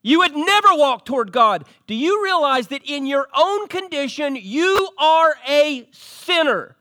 You 0.07 0.19
would 0.19 0.35
never 0.35 0.69
walk 0.71 1.05
toward 1.05 1.31
God. 1.31 1.65
Do 1.85 1.93
you 1.93 2.23
realize 2.23 2.67
that 2.67 2.81
in 2.85 3.05
your 3.05 3.27
own 3.35 3.67
condition, 3.67 4.37
you 4.39 4.89
are 4.97 5.35
a 5.47 5.87
sinner? 5.91 6.77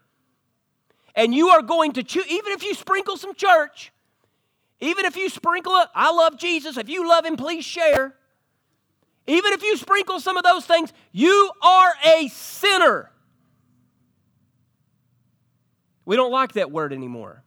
and 1.16 1.34
you 1.34 1.48
are 1.48 1.62
going 1.62 1.92
to 1.94 2.02
choose, 2.02 2.26
even 2.28 2.52
if 2.52 2.62
you 2.62 2.74
sprinkle 2.74 3.16
some 3.16 3.34
church, 3.34 3.90
even 4.80 5.06
if 5.06 5.16
you 5.16 5.30
sprinkle 5.30 5.72
it, 5.76 5.88
I 5.94 6.12
love 6.12 6.36
Jesus. 6.38 6.76
If 6.76 6.90
you 6.90 7.08
love 7.08 7.24
him, 7.24 7.36
please 7.36 7.64
share. 7.64 8.14
Even 9.26 9.52
if 9.54 9.62
you 9.62 9.76
sprinkle 9.78 10.20
some 10.20 10.36
of 10.36 10.44
those 10.44 10.66
things, 10.66 10.92
you 11.10 11.50
are 11.62 11.94
a 12.04 12.28
sinner. 12.28 13.10
We 16.04 16.14
don't 16.14 16.30
like 16.30 16.52
that 16.52 16.70
word 16.70 16.92
anymore. 16.92 17.42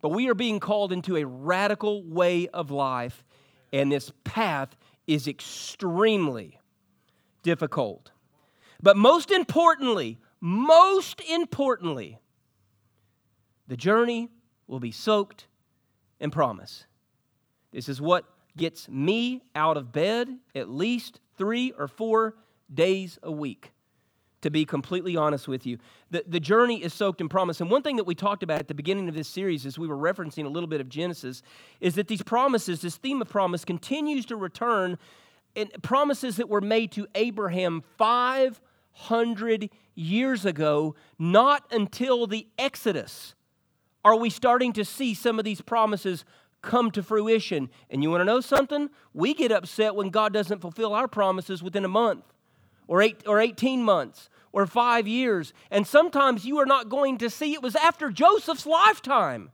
But 0.00 0.10
we 0.10 0.28
are 0.28 0.34
being 0.34 0.60
called 0.60 0.92
into 0.92 1.16
a 1.16 1.26
radical 1.26 2.02
way 2.04 2.48
of 2.48 2.70
life, 2.70 3.24
and 3.72 3.90
this 3.90 4.12
path 4.24 4.76
is 5.06 5.26
extremely 5.26 6.58
difficult. 7.42 8.10
But 8.82 8.96
most 8.96 9.30
importantly, 9.30 10.18
most 10.40 11.20
importantly, 11.30 12.18
the 13.68 13.76
journey 13.76 14.28
will 14.66 14.80
be 14.80 14.90
soaked 14.90 15.46
in 16.20 16.30
promise. 16.30 16.86
This 17.72 17.88
is 17.88 18.00
what 18.00 18.24
gets 18.56 18.88
me 18.88 19.42
out 19.54 19.76
of 19.76 19.92
bed 19.92 20.28
at 20.54 20.68
least 20.68 21.20
three 21.36 21.72
or 21.72 21.88
four 21.88 22.34
days 22.72 23.18
a 23.22 23.32
week, 23.32 23.72
to 24.42 24.50
be 24.50 24.64
completely 24.64 25.16
honest 25.16 25.48
with 25.48 25.66
you. 25.66 25.78
The, 26.10 26.24
the 26.26 26.40
journey 26.40 26.82
is 26.82 26.92
soaked 26.92 27.20
in 27.20 27.28
promise. 27.28 27.60
And 27.60 27.70
one 27.70 27.82
thing 27.82 27.96
that 27.96 28.04
we 28.04 28.14
talked 28.14 28.42
about 28.42 28.60
at 28.60 28.68
the 28.68 28.74
beginning 28.74 29.08
of 29.08 29.14
this 29.14 29.28
series, 29.28 29.64
as 29.64 29.78
we 29.78 29.88
were 29.88 29.96
referencing 29.96 30.44
a 30.44 30.48
little 30.48 30.68
bit 30.68 30.80
of 30.80 30.88
Genesis, 30.88 31.42
is 31.80 31.94
that 31.94 32.08
these 32.08 32.22
promises, 32.22 32.82
this 32.82 32.96
theme 32.96 33.22
of 33.22 33.28
promise, 33.28 33.64
continues 33.64 34.26
to 34.26 34.36
return 34.36 34.98
in 35.54 35.68
promises 35.82 36.36
that 36.36 36.48
were 36.48 36.60
made 36.60 36.92
to 36.92 37.06
Abraham 37.14 37.82
500 37.98 39.70
years 39.94 40.44
ago, 40.44 40.94
not 41.18 41.64
until 41.70 42.26
the 42.26 42.46
Exodus 42.58 43.34
are 44.04 44.16
we 44.16 44.30
starting 44.30 44.72
to 44.72 44.84
see 44.84 45.14
some 45.14 45.38
of 45.38 45.44
these 45.44 45.60
promises 45.60 46.24
come 46.60 46.90
to 46.92 47.02
fruition. 47.02 47.70
And 47.90 48.02
you 48.02 48.10
want 48.10 48.20
to 48.20 48.24
know 48.24 48.40
something? 48.40 48.90
We 49.12 49.34
get 49.34 49.52
upset 49.52 49.94
when 49.94 50.10
God 50.10 50.32
doesn't 50.32 50.60
fulfill 50.60 50.94
our 50.94 51.08
promises 51.08 51.62
within 51.62 51.84
a 51.84 51.88
month 51.88 52.24
or, 52.86 53.02
eight, 53.02 53.22
or 53.26 53.40
18 53.40 53.82
months 53.82 54.28
or 54.52 54.66
five 54.66 55.08
years. 55.08 55.52
And 55.70 55.86
sometimes 55.86 56.44
you 56.44 56.58
are 56.58 56.66
not 56.66 56.88
going 56.88 57.18
to 57.18 57.30
see 57.30 57.54
it 57.54 57.62
was 57.62 57.76
after 57.76 58.10
Joseph's 58.10 58.66
lifetime. 58.66 59.50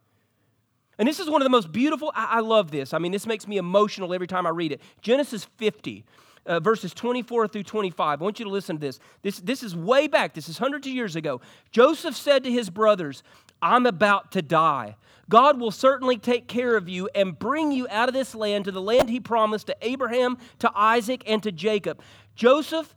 And 0.99 1.07
this 1.07 1.21
is 1.21 1.31
one 1.31 1.41
of 1.41 1.47
the 1.47 1.51
most 1.51 1.71
beautiful, 1.71 2.13
I, 2.15 2.39
I 2.39 2.41
love 2.41 2.71
this. 2.71 2.93
I 2.93 2.99
mean, 2.99 3.13
this 3.13 3.27
makes 3.27 3.47
me 3.47 3.57
emotional 3.57 4.13
every 4.13 4.27
time 4.27 4.47
I 4.47 4.51
read 4.51 4.73
it. 4.73 4.81
Genesis 5.01 5.45
50 5.57 6.05
uh, 6.49 6.59
verses 6.59 6.95
24 6.95 7.47
through 7.49 7.63
25. 7.63 8.21
I 8.21 8.25
want 8.25 8.39
you 8.39 8.47
to 8.47 8.51
listen 8.51 8.77
to 8.77 8.81
this. 8.81 8.99
this. 9.23 9.39
This 9.39 9.63
is 9.63 9.77
way 9.77 10.09
back, 10.09 10.35
this 10.35 10.49
is 10.49 10.59
hundreds 10.59 10.87
of 10.87 10.93
years 10.93 11.15
ago. 11.15 11.41
Joseph 11.71 12.17
said 12.17 12.43
to 12.45 12.51
his 12.51 12.71
brothers, 12.71 13.23
I'm 13.61 13.87
about 13.87 14.33
to 14.33 14.43
die. 14.43 14.97
God 15.29 15.61
will 15.61 15.71
certainly 15.71 16.17
take 16.17 16.49
care 16.49 16.75
of 16.75 16.89
you 16.89 17.11
and 17.15 17.39
bring 17.39 17.71
you 17.71 17.87
out 17.91 18.09
of 18.09 18.15
this 18.15 18.35
land 18.35 18.65
to 18.65 18.73
the 18.73 18.81
land 18.81 19.11
he 19.11 19.21
promised 19.21 19.67
to 19.67 19.77
Abraham, 19.83 20.39
to 20.61 20.73
Isaac, 20.75 21.23
and 21.27 21.43
to 21.43 21.53
Jacob. 21.53 22.01
Joseph, 22.35 22.95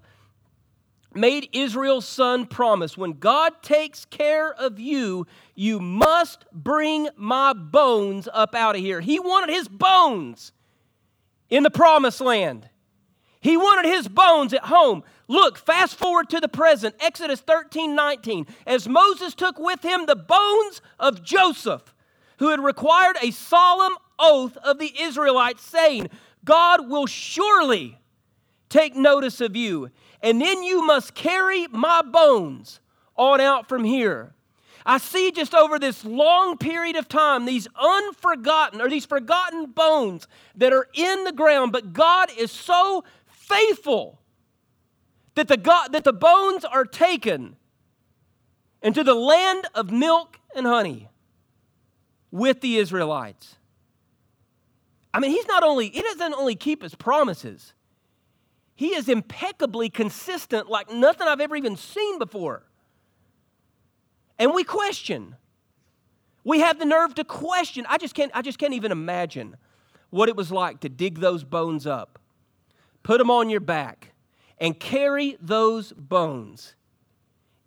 made 1.13 1.49
Israel's 1.51 2.07
son 2.07 2.45
promise 2.45 2.97
when 2.97 3.13
God 3.13 3.61
takes 3.61 4.05
care 4.05 4.53
of 4.53 4.79
you, 4.79 5.27
you 5.55 5.79
must 5.79 6.45
bring 6.51 7.09
my 7.15 7.53
bones 7.53 8.27
up 8.33 8.55
out 8.55 8.75
of 8.75 8.81
here. 8.81 9.01
He 9.01 9.19
wanted 9.19 9.53
his 9.53 9.67
bones 9.67 10.51
in 11.49 11.63
the 11.63 11.69
promised 11.71 12.21
land. 12.21 12.69
He 13.41 13.57
wanted 13.57 13.89
his 13.89 14.07
bones 14.07 14.53
at 14.53 14.65
home. 14.65 15.03
Look, 15.27 15.57
fast 15.57 15.95
forward 15.95 16.29
to 16.29 16.39
the 16.39 16.47
present, 16.47 16.95
Exodus 16.99 17.41
13 17.41 17.95
19. 17.95 18.45
As 18.67 18.87
Moses 18.87 19.33
took 19.33 19.57
with 19.57 19.83
him 19.83 20.05
the 20.05 20.15
bones 20.15 20.81
of 20.99 21.23
Joseph, 21.23 21.93
who 22.37 22.49
had 22.49 22.59
required 22.59 23.17
a 23.21 23.31
solemn 23.31 23.95
oath 24.19 24.57
of 24.57 24.77
the 24.77 24.93
Israelites, 24.99 25.63
saying, 25.63 26.09
God 26.45 26.89
will 26.89 27.07
surely 27.07 27.97
take 28.69 28.95
notice 28.95 29.41
of 29.41 29.55
you 29.55 29.89
and 30.21 30.41
then 30.41 30.63
you 30.63 30.85
must 30.85 31.13
carry 31.13 31.67
my 31.67 32.01
bones 32.01 32.79
on 33.15 33.41
out 33.41 33.67
from 33.67 33.83
here. 33.83 34.33
I 34.85 34.97
see 34.97 35.31
just 35.31 35.53
over 35.53 35.77
this 35.77 36.03
long 36.03 36.57
period 36.57 36.95
of 36.95 37.07
time 37.07 37.45
these 37.45 37.67
unforgotten 37.79 38.81
or 38.81 38.89
these 38.89 39.05
forgotten 39.05 39.67
bones 39.67 40.27
that 40.55 40.73
are 40.73 40.87
in 40.93 41.23
the 41.23 41.31
ground, 41.31 41.71
but 41.71 41.93
God 41.93 42.29
is 42.37 42.51
so 42.51 43.03
faithful 43.27 44.19
that 45.35 45.47
the, 45.47 45.57
God, 45.57 45.93
that 45.93 46.03
the 46.03 46.13
bones 46.13 46.65
are 46.65 46.85
taken 46.85 47.55
into 48.81 49.03
the 49.03 49.13
land 49.13 49.67
of 49.75 49.91
milk 49.91 50.39
and 50.55 50.65
honey 50.65 51.09
with 52.31 52.61
the 52.61 52.77
Israelites. 52.77 53.55
I 55.13 55.19
mean, 55.19 55.31
he's 55.31 55.47
not 55.47 55.63
only, 55.63 55.89
he 55.89 56.01
doesn't 56.01 56.33
only 56.33 56.55
keep 56.55 56.81
his 56.81 56.95
promises, 56.95 57.73
he 58.81 58.95
is 58.95 59.07
impeccably 59.07 59.91
consistent 59.91 60.67
like 60.67 60.91
nothing 60.91 61.27
I've 61.27 61.39
ever 61.39 61.55
even 61.55 61.77
seen 61.77 62.17
before. 62.17 62.63
And 64.39 64.55
we 64.55 64.63
question. 64.63 65.35
We 66.43 66.61
have 66.61 66.79
the 66.79 66.85
nerve 66.85 67.13
to 67.13 67.23
question. 67.23 67.85
I 67.87 67.99
just 67.99 68.15
can't, 68.15 68.31
I 68.33 68.41
just 68.41 68.57
can't 68.57 68.73
even 68.73 68.91
imagine 68.91 69.55
what 70.09 70.29
it 70.29 70.35
was 70.35 70.51
like 70.51 70.79
to 70.79 70.89
dig 70.89 71.19
those 71.19 71.43
bones 71.43 71.85
up, 71.85 72.17
put 73.03 73.19
them 73.19 73.29
on 73.29 73.51
your 73.51 73.59
back, 73.59 74.13
and 74.57 74.79
carry 74.79 75.37
those 75.39 75.93
bones 75.93 76.73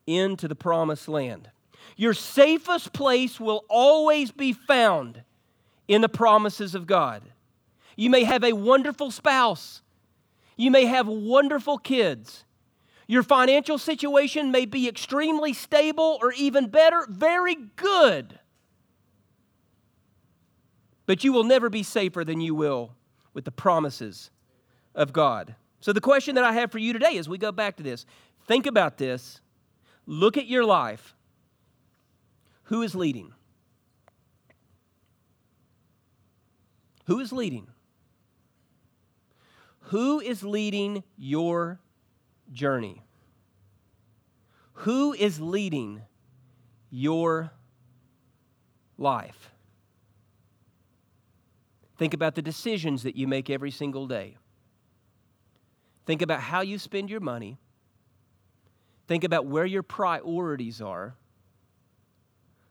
into 0.08 0.48
the 0.48 0.56
promised 0.56 1.06
land. 1.06 1.48
Your 1.96 2.14
safest 2.14 2.92
place 2.92 3.38
will 3.38 3.64
always 3.68 4.32
be 4.32 4.52
found 4.52 5.22
in 5.86 6.00
the 6.00 6.08
promises 6.08 6.74
of 6.74 6.88
God. 6.88 7.22
You 7.94 8.10
may 8.10 8.24
have 8.24 8.42
a 8.42 8.52
wonderful 8.52 9.12
spouse 9.12 9.80
you 10.56 10.70
may 10.70 10.86
have 10.86 11.06
wonderful 11.06 11.78
kids. 11.78 12.44
Your 13.06 13.22
financial 13.22 13.78
situation 13.78 14.50
may 14.50 14.64
be 14.64 14.88
extremely 14.88 15.52
stable 15.52 16.18
or 16.22 16.32
even 16.32 16.68
better, 16.68 17.06
very 17.08 17.56
good. 17.76 18.38
But 21.06 21.22
you 21.22 21.32
will 21.32 21.44
never 21.44 21.68
be 21.68 21.82
safer 21.82 22.24
than 22.24 22.40
you 22.40 22.54
will 22.54 22.94
with 23.34 23.44
the 23.44 23.50
promises 23.50 24.30
of 24.94 25.12
God. 25.12 25.54
So, 25.80 25.92
the 25.92 26.00
question 26.00 26.36
that 26.36 26.44
I 26.44 26.52
have 26.52 26.72
for 26.72 26.78
you 26.78 26.94
today 26.94 27.18
as 27.18 27.28
we 27.28 27.36
go 27.36 27.52
back 27.52 27.76
to 27.76 27.82
this 27.82 28.06
think 28.46 28.66
about 28.66 28.96
this, 28.96 29.40
look 30.06 30.38
at 30.38 30.46
your 30.46 30.64
life. 30.64 31.14
Who 32.64 32.80
is 32.80 32.94
leading? 32.94 33.34
Who 37.06 37.20
is 37.20 37.32
leading? 37.32 37.66
Who 39.88 40.20
is 40.20 40.42
leading 40.42 41.04
your 41.16 41.78
journey? 42.52 43.02
Who 44.78 45.12
is 45.12 45.40
leading 45.40 46.02
your 46.90 47.52
life? 48.98 49.50
Think 51.96 52.14
about 52.14 52.34
the 52.34 52.42
decisions 52.42 53.02
that 53.04 53.14
you 53.14 53.28
make 53.28 53.50
every 53.50 53.70
single 53.70 54.06
day. 54.06 54.36
Think 56.06 56.22
about 56.22 56.40
how 56.40 56.60
you 56.60 56.78
spend 56.78 57.10
your 57.10 57.20
money. 57.20 57.58
Think 59.06 59.22
about 59.22 59.46
where 59.46 59.66
your 59.66 59.82
priorities 59.82 60.80
are. 60.80 61.14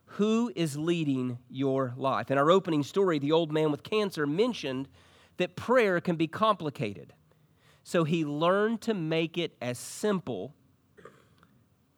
Who 0.06 0.52
is 0.56 0.78
leading 0.78 1.40
your 1.50 1.94
life? 1.96 2.30
In 2.30 2.38
our 2.38 2.52
opening 2.52 2.84
story, 2.84 3.18
the 3.18 3.32
old 3.32 3.52
man 3.52 3.72
with 3.72 3.82
cancer 3.84 4.28
mentioned 4.28 4.88
that 5.38 5.56
prayer 5.56 6.00
can 6.00 6.16
be 6.16 6.28
complicated. 6.28 7.14
So 7.84 8.04
he 8.04 8.24
learned 8.24 8.82
to 8.82 8.94
make 8.94 9.38
it 9.38 9.56
as 9.62 9.78
simple 9.78 10.54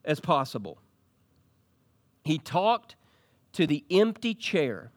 as 0.03 0.19
possible. 0.19 0.79
He 2.23 2.39
talked 2.39 2.95
to 3.53 3.67
the 3.67 3.85
empty 3.91 4.33
chair 4.33 4.91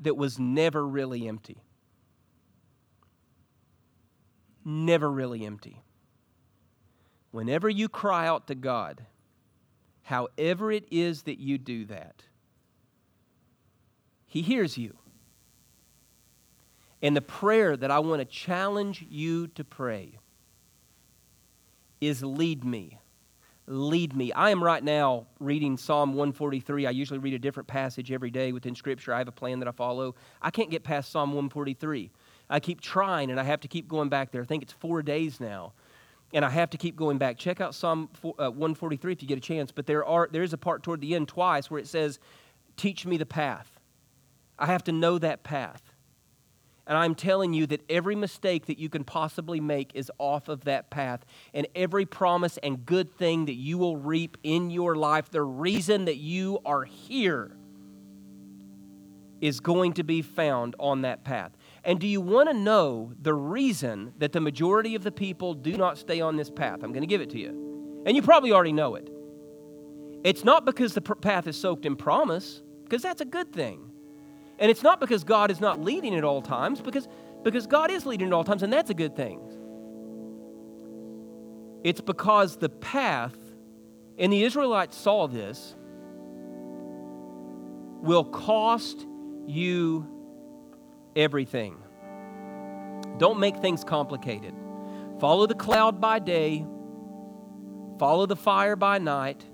that 0.00 0.16
was 0.16 0.38
never 0.38 0.86
really 0.86 1.26
empty. 1.26 1.62
Never 4.64 5.10
really 5.10 5.44
empty. 5.44 5.82
Whenever 7.30 7.68
you 7.68 7.88
cry 7.88 8.26
out 8.26 8.46
to 8.46 8.54
God, 8.54 9.04
however 10.02 10.70
it 10.70 10.86
is 10.90 11.22
that 11.22 11.38
you 11.38 11.58
do 11.58 11.84
that, 11.86 12.22
He 14.26 14.42
hears 14.42 14.78
you. 14.78 14.96
And 17.02 17.16
the 17.16 17.22
prayer 17.22 17.76
that 17.76 17.90
I 17.90 17.98
want 17.98 18.20
to 18.20 18.24
challenge 18.24 19.04
you 19.08 19.48
to 19.48 19.64
pray 19.64 20.18
is 22.00 22.22
lead 22.22 22.64
me. 22.64 22.98
Lead 23.66 24.14
me. 24.14 24.32
I 24.32 24.50
am 24.50 24.62
right 24.62 24.82
now 24.82 25.26
reading 25.40 25.76
Psalm 25.76 26.10
143. 26.10 26.86
I 26.86 26.90
usually 26.90 27.18
read 27.18 27.34
a 27.34 27.38
different 27.38 27.66
passage 27.66 28.12
every 28.12 28.30
day 28.30 28.52
within 28.52 28.76
Scripture. 28.76 29.12
I 29.12 29.18
have 29.18 29.28
a 29.28 29.32
plan 29.32 29.58
that 29.58 29.68
I 29.68 29.72
follow. 29.72 30.14
I 30.40 30.50
can't 30.50 30.70
get 30.70 30.84
past 30.84 31.10
Psalm 31.10 31.30
143. 31.30 32.10
I 32.48 32.60
keep 32.60 32.80
trying 32.80 33.30
and 33.30 33.40
I 33.40 33.42
have 33.42 33.60
to 33.60 33.68
keep 33.68 33.88
going 33.88 34.08
back 34.08 34.30
there. 34.30 34.42
I 34.42 34.44
think 34.44 34.62
it's 34.62 34.72
four 34.72 35.02
days 35.02 35.40
now. 35.40 35.72
And 36.32 36.44
I 36.44 36.50
have 36.50 36.70
to 36.70 36.76
keep 36.76 36.96
going 36.96 37.18
back. 37.18 37.38
Check 37.38 37.60
out 37.60 37.74
Psalm 37.74 38.08
uh, 38.24 38.50
143 38.50 39.12
if 39.12 39.22
you 39.22 39.28
get 39.28 39.38
a 39.38 39.40
chance. 39.40 39.72
But 39.72 39.86
there, 39.86 40.04
are, 40.04 40.28
there 40.30 40.42
is 40.42 40.52
a 40.52 40.58
part 40.58 40.82
toward 40.82 41.00
the 41.00 41.14
end 41.14 41.28
twice 41.28 41.70
where 41.70 41.80
it 41.80 41.86
says, 41.86 42.18
Teach 42.76 43.06
me 43.06 43.16
the 43.16 43.26
path. 43.26 43.80
I 44.58 44.66
have 44.66 44.84
to 44.84 44.92
know 44.92 45.18
that 45.18 45.42
path. 45.44 45.82
And 46.86 46.96
I'm 46.96 47.14
telling 47.16 47.52
you 47.52 47.66
that 47.66 47.82
every 47.90 48.14
mistake 48.14 48.66
that 48.66 48.78
you 48.78 48.88
can 48.88 49.02
possibly 49.02 49.58
make 49.58 49.90
is 49.94 50.10
off 50.18 50.48
of 50.48 50.64
that 50.64 50.88
path. 50.90 51.24
And 51.52 51.66
every 51.74 52.06
promise 52.06 52.58
and 52.58 52.86
good 52.86 53.12
thing 53.16 53.46
that 53.46 53.54
you 53.54 53.76
will 53.76 53.96
reap 53.96 54.36
in 54.44 54.70
your 54.70 54.94
life, 54.94 55.30
the 55.30 55.42
reason 55.42 56.04
that 56.04 56.16
you 56.16 56.60
are 56.64 56.84
here, 56.84 57.56
is 59.40 59.60
going 59.60 59.92
to 59.94 60.02
be 60.02 60.22
found 60.22 60.74
on 60.78 61.02
that 61.02 61.24
path. 61.24 61.52
And 61.84 62.00
do 62.00 62.06
you 62.06 62.20
want 62.20 62.48
to 62.48 62.54
know 62.54 63.12
the 63.20 63.34
reason 63.34 64.14
that 64.18 64.32
the 64.32 64.40
majority 64.40 64.94
of 64.94 65.02
the 65.02 65.12
people 65.12 65.54
do 65.54 65.76
not 65.76 65.98
stay 65.98 66.20
on 66.20 66.36
this 66.36 66.50
path? 66.50 66.82
I'm 66.82 66.92
going 66.92 67.02
to 67.02 67.06
give 67.06 67.20
it 67.20 67.30
to 67.30 67.38
you. 67.38 68.02
And 68.06 68.16
you 68.16 68.22
probably 68.22 68.52
already 68.52 68.72
know 68.72 68.94
it. 68.94 69.10
It's 70.24 70.44
not 70.44 70.64
because 70.64 70.94
the 70.94 71.00
path 71.00 71.46
is 71.46 71.56
soaked 71.56 71.84
in 71.84 71.96
promise, 71.96 72.62
because 72.84 73.02
that's 73.02 73.20
a 73.20 73.26
good 73.26 73.52
thing. 73.52 73.90
And 74.58 74.70
it's 74.70 74.82
not 74.82 75.00
because 75.00 75.24
God 75.24 75.50
is 75.50 75.60
not 75.60 75.80
leading 75.80 76.14
at 76.14 76.24
all 76.24 76.40
times, 76.40 76.80
because, 76.80 77.08
because 77.42 77.66
God 77.66 77.90
is 77.90 78.06
leading 78.06 78.28
at 78.28 78.32
all 78.32 78.44
times, 78.44 78.62
and 78.62 78.72
that's 78.72 78.90
a 78.90 78.94
good 78.94 79.14
thing. 79.14 79.40
It's 81.84 82.00
because 82.00 82.56
the 82.56 82.68
path, 82.68 83.36
and 84.18 84.32
the 84.32 84.42
Israelites 84.42 84.96
saw 84.96 85.28
this, 85.28 85.74
will 88.02 88.24
cost 88.24 89.06
you 89.46 90.06
everything. 91.14 91.76
Don't 93.18 93.38
make 93.38 93.58
things 93.58 93.84
complicated. 93.84 94.54
Follow 95.20 95.46
the 95.46 95.54
cloud 95.54 96.00
by 96.00 96.18
day, 96.18 96.66
follow 97.98 98.26
the 98.26 98.36
fire 98.36 98.76
by 98.76 98.98
night. 98.98 99.44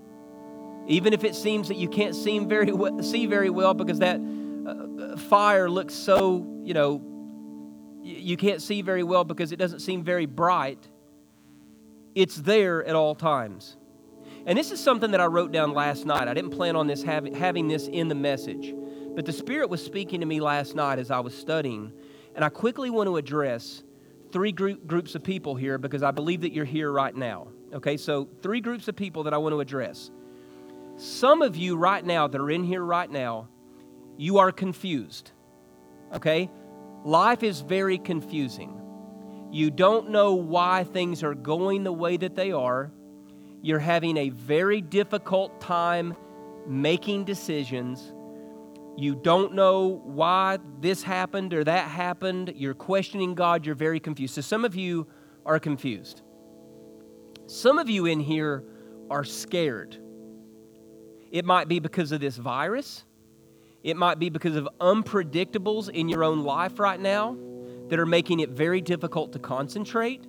Even 0.89 1.13
if 1.13 1.23
it 1.23 1.37
seems 1.37 1.69
that 1.69 1.77
you 1.77 1.89
can't 1.89 2.15
see 2.15 2.41
very 2.41 2.73
well, 2.73 3.03
see 3.03 3.27
very 3.27 3.51
well 3.51 3.73
because 3.73 4.01
that 4.01 4.21
Uh, 4.67 5.17
fire 5.17 5.69
looks 5.69 5.95
so, 5.95 6.47
you 6.63 6.75
know, 6.75 7.03
you 8.03 8.37
can't 8.37 8.61
see 8.61 8.83
very 8.83 9.03
well 9.03 9.25
because 9.25 9.53
it 9.53 9.57
doesn't 9.57 9.81
seem 9.81 10.03
very 10.03 10.27
bright, 10.27 10.89
it's 12.15 12.37
there 12.37 12.85
at 12.85 12.95
all 12.95 13.15
times. 13.15 13.77
And 14.45 14.59
this 14.59 14.73
is 14.73 14.81
something 14.81 15.13
that 15.13 15.21
I 15.21 15.27
wrote 15.27 15.53
down 15.53 15.73
last 15.73 16.05
night. 16.05 16.27
I 16.27 16.35
didn't 16.35 16.51
plan 16.51 16.75
on 16.75 16.87
this 16.87 17.03
having, 17.03 17.35
having 17.35 17.69
this 17.69 17.87
in 17.87 18.09
the 18.09 18.15
message, 18.15 18.75
but 19.15 19.25
the 19.25 19.33
Spirit 19.33 19.71
was 19.71 19.85
speaking 19.85 20.21
to 20.21 20.27
me 20.27 20.41
last 20.41 20.75
night 20.75 20.99
as 20.99 21.11
I 21.11 21.21
was 21.21 21.37
studying, 21.37 21.93
and 22.35 22.45
I 22.45 22.49
quickly 22.49 22.91
want 22.91 23.07
to 23.09 23.17
address 23.17 23.83
three 24.33 24.53
group, 24.53 24.87
groups 24.87 25.15
of 25.15 25.23
people 25.23 25.55
here 25.55 25.79
because 25.79 26.03
I 26.03 26.11
believe 26.11 26.41
that 26.41 26.53
you're 26.53 26.65
here 26.65 26.91
right 26.91 27.15
now. 27.15 27.49
Okay, 27.73 27.97
so 27.97 28.29
three 28.43 28.61
groups 28.61 28.89
of 28.89 28.97
people 28.97 29.23
that 29.25 29.35
I 29.35 29.39
want 29.39 29.55
to 29.55 29.61
address. 29.61 30.11
Some 30.97 31.43
of 31.43 31.57
you 31.57 31.77
right 31.77 32.05
now 32.05 32.27
that 32.27 32.41
are 32.41 32.51
in 32.51 32.65
here 32.65 32.83
right 32.83 33.11
now 33.11 33.49
you 34.17 34.39
are 34.39 34.53
confused. 34.53 35.33
Okay? 36.15 36.51
Life 37.05 37.43
is 37.43 37.61
very 37.61 37.99
confusing. 37.99 38.79
You 39.51 39.71
don't 39.71 40.11
know 40.11 40.35
why 40.35 40.85
things 40.85 41.23
are 41.23 41.35
going 41.35 41.85
the 41.85 41.93
way 41.93 42.17
that 42.17 42.35
they 42.35 42.53
are. 42.53 42.91
You're 43.61 43.79
having 43.79 44.17
a 44.17 44.31
very 44.31 44.81
difficult 44.81 45.61
time 45.61 46.17
making 46.67 47.25
decisions. 47.25 48.13
You 48.97 49.15
don't 49.15 49.55
know 49.55 50.01
why 50.05 50.59
this 50.81 51.03
happened 51.03 51.55
or 51.55 51.65
that 51.65 51.89
happened. 51.89 52.53
You're 52.57 52.75
questioning 52.75 53.35
God. 53.35 53.67
You're 53.67 53.75
very 53.75 54.01
confused. 54.01 54.35
So, 54.35 54.41
some 54.41 54.65
of 54.65 54.75
you 54.75 55.07
are 55.47 55.59
confused. 55.59 56.23
Some 57.47 57.79
of 57.79 57.89
you 57.89 58.07
in 58.07 58.21
here 58.21 58.65
are 59.11 59.25
scared. 59.25 59.97
It 61.31 61.45
might 61.45 61.69
be 61.69 61.79
because 61.79 62.13
of 62.13 62.21
this 62.21 62.37
virus, 62.37 63.05
it 63.83 63.97
might 63.97 64.19
be 64.19 64.31
because 64.31 64.57
of 64.57 64.69
unpredictables 64.81 65.89
in 65.89 66.09
your 66.09 66.23
own 66.23 66.45
life 66.45 66.79
right 66.79 67.01
now 67.01 67.37
that 67.89 67.99
are 67.99 68.07
making 68.07 68.41
it 68.41 68.51
very 68.51 68.81
difficult 68.81 69.33
to 69.33 69.39
concentrate, 69.39 70.25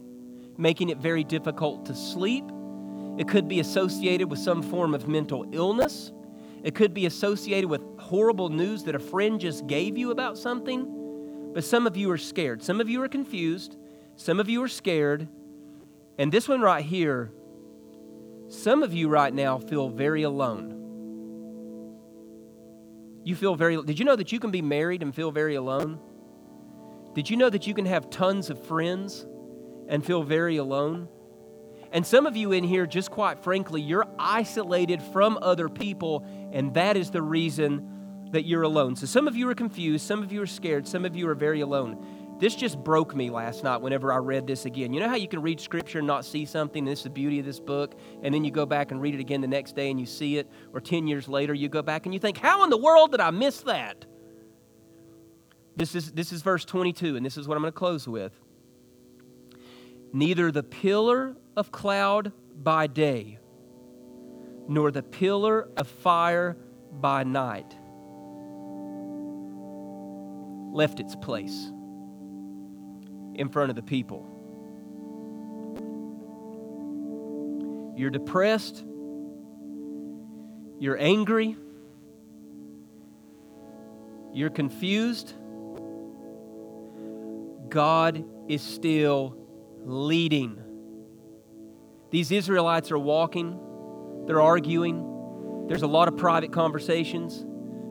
making 0.57 0.89
it 0.89 0.97
very 0.97 1.23
difficult 1.23 1.85
to 1.85 1.95
sleep. 1.95 2.43
It 3.17 3.27
could 3.27 3.47
be 3.47 3.59
associated 3.59 4.29
with 4.29 4.39
some 4.39 4.63
form 4.63 4.95
of 4.95 5.07
mental 5.07 5.45
illness. 5.51 6.11
It 6.63 6.73
could 6.73 6.93
be 6.93 7.05
associated 7.05 7.69
with 7.69 7.81
horrible 7.99 8.49
news 8.49 8.83
that 8.85 8.95
a 8.95 8.99
friend 8.99 9.39
just 9.39 9.67
gave 9.67 9.97
you 9.97 10.11
about 10.11 10.37
something. 10.37 11.51
But 11.53 11.63
some 11.63 11.85
of 11.85 11.95
you 11.95 12.09
are 12.09 12.17
scared. 12.17 12.63
Some 12.63 12.81
of 12.81 12.89
you 12.89 13.03
are 13.03 13.07
confused. 13.07 13.77
Some 14.15 14.39
of 14.39 14.49
you 14.49 14.63
are 14.63 14.67
scared. 14.67 15.27
And 16.17 16.31
this 16.31 16.47
one 16.47 16.61
right 16.61 16.83
here, 16.83 17.31
some 18.47 18.81
of 18.81 18.93
you 18.93 19.09
right 19.09 19.33
now 19.33 19.59
feel 19.59 19.89
very 19.89 20.23
alone. 20.23 20.72
You 23.23 23.35
feel 23.35 23.55
very, 23.55 23.81
did 23.81 23.99
you 23.99 24.05
know 24.05 24.15
that 24.15 24.31
you 24.31 24.39
can 24.39 24.51
be 24.51 24.61
married 24.61 25.01
and 25.01 25.15
feel 25.15 25.31
very 25.31 25.55
alone? 25.55 25.99
Did 27.13 27.29
you 27.29 27.37
know 27.37 27.49
that 27.49 27.67
you 27.67 27.73
can 27.73 27.85
have 27.85 28.09
tons 28.09 28.49
of 28.49 28.61
friends 28.65 29.25
and 29.87 30.05
feel 30.05 30.23
very 30.23 30.57
alone? 30.57 31.07
And 31.91 32.05
some 32.05 32.25
of 32.25 32.35
you 32.35 32.51
in 32.51 32.63
here, 32.63 32.87
just 32.87 33.11
quite 33.11 33.39
frankly, 33.39 33.79
you're 33.79 34.07
isolated 34.17 35.01
from 35.01 35.37
other 35.41 35.69
people, 35.69 36.25
and 36.51 36.73
that 36.73 36.97
is 36.97 37.11
the 37.11 37.21
reason 37.21 38.27
that 38.31 38.45
you're 38.45 38.63
alone. 38.63 38.95
So 38.95 39.05
some 39.05 39.27
of 39.27 39.35
you 39.35 39.47
are 39.49 39.55
confused, 39.55 40.05
some 40.05 40.23
of 40.23 40.31
you 40.31 40.41
are 40.41 40.47
scared, 40.47 40.87
some 40.87 41.05
of 41.05 41.15
you 41.15 41.29
are 41.29 41.35
very 41.35 41.61
alone. 41.61 42.03
This 42.39 42.55
just 42.55 42.83
broke 42.83 43.15
me 43.15 43.29
last 43.29 43.63
night 43.63 43.81
whenever 43.81 44.11
I 44.11 44.17
read 44.17 44.47
this 44.47 44.65
again. 44.65 44.91
You 44.91 44.99
know 44.99 45.07
how 45.07 45.15
you 45.15 45.27
can 45.27 45.41
read 45.41 45.59
scripture 45.59 45.99
and 45.99 46.07
not 46.07 46.25
see 46.25 46.45
something? 46.45 46.83
This 46.83 46.99
is 46.99 47.03
the 47.03 47.09
beauty 47.09 47.39
of 47.39 47.45
this 47.45 47.59
book. 47.59 47.95
And 48.21 48.33
then 48.33 48.43
you 48.43 48.51
go 48.51 48.65
back 48.65 48.91
and 48.91 49.01
read 49.01 49.13
it 49.13 49.19
again 49.19 49.41
the 49.41 49.47
next 49.47 49.75
day 49.75 49.89
and 49.89 49.99
you 49.99 50.05
see 50.05 50.37
it. 50.37 50.49
Or 50.73 50.81
10 50.81 51.07
years 51.07 51.27
later, 51.27 51.53
you 51.53 51.69
go 51.69 51.81
back 51.81 52.05
and 52.05 52.13
you 52.13 52.19
think, 52.19 52.37
how 52.37 52.63
in 52.63 52.69
the 52.69 52.77
world 52.77 53.11
did 53.11 53.21
I 53.21 53.31
miss 53.31 53.61
that? 53.61 54.05
This 55.75 55.95
is, 55.95 56.11
this 56.11 56.31
is 56.31 56.41
verse 56.41 56.65
22, 56.65 57.15
and 57.15 57.25
this 57.25 57.37
is 57.37 57.47
what 57.47 57.55
I'm 57.55 57.61
going 57.63 57.73
to 57.73 57.77
close 57.77 58.07
with. 58.07 58.33
Neither 60.11 60.51
the 60.51 60.63
pillar 60.63 61.35
of 61.55 61.71
cloud 61.71 62.31
by 62.61 62.87
day, 62.87 63.39
nor 64.67 64.91
the 64.91 65.01
pillar 65.01 65.69
of 65.77 65.87
fire 65.87 66.57
by 66.91 67.23
night 67.23 67.75
left 70.71 70.99
its 70.99 71.15
place 71.15 71.71
in 73.35 73.49
front 73.49 73.69
of 73.69 73.75
the 73.75 73.83
people. 73.83 74.29
You're 77.95 78.09
depressed. 78.09 78.83
You're 80.79 80.97
angry. 80.97 81.55
You're 84.33 84.49
confused. 84.49 85.33
God 87.69 88.25
is 88.47 88.61
still 88.61 89.37
leading. 89.85 90.59
These 92.11 92.31
Israelites 92.31 92.91
are 92.91 92.99
walking, 92.99 93.59
they're 94.27 94.41
arguing. 94.41 95.65
There's 95.67 95.81
a 95.81 95.87
lot 95.87 96.07
of 96.07 96.17
private 96.17 96.51
conversations. 96.51 97.45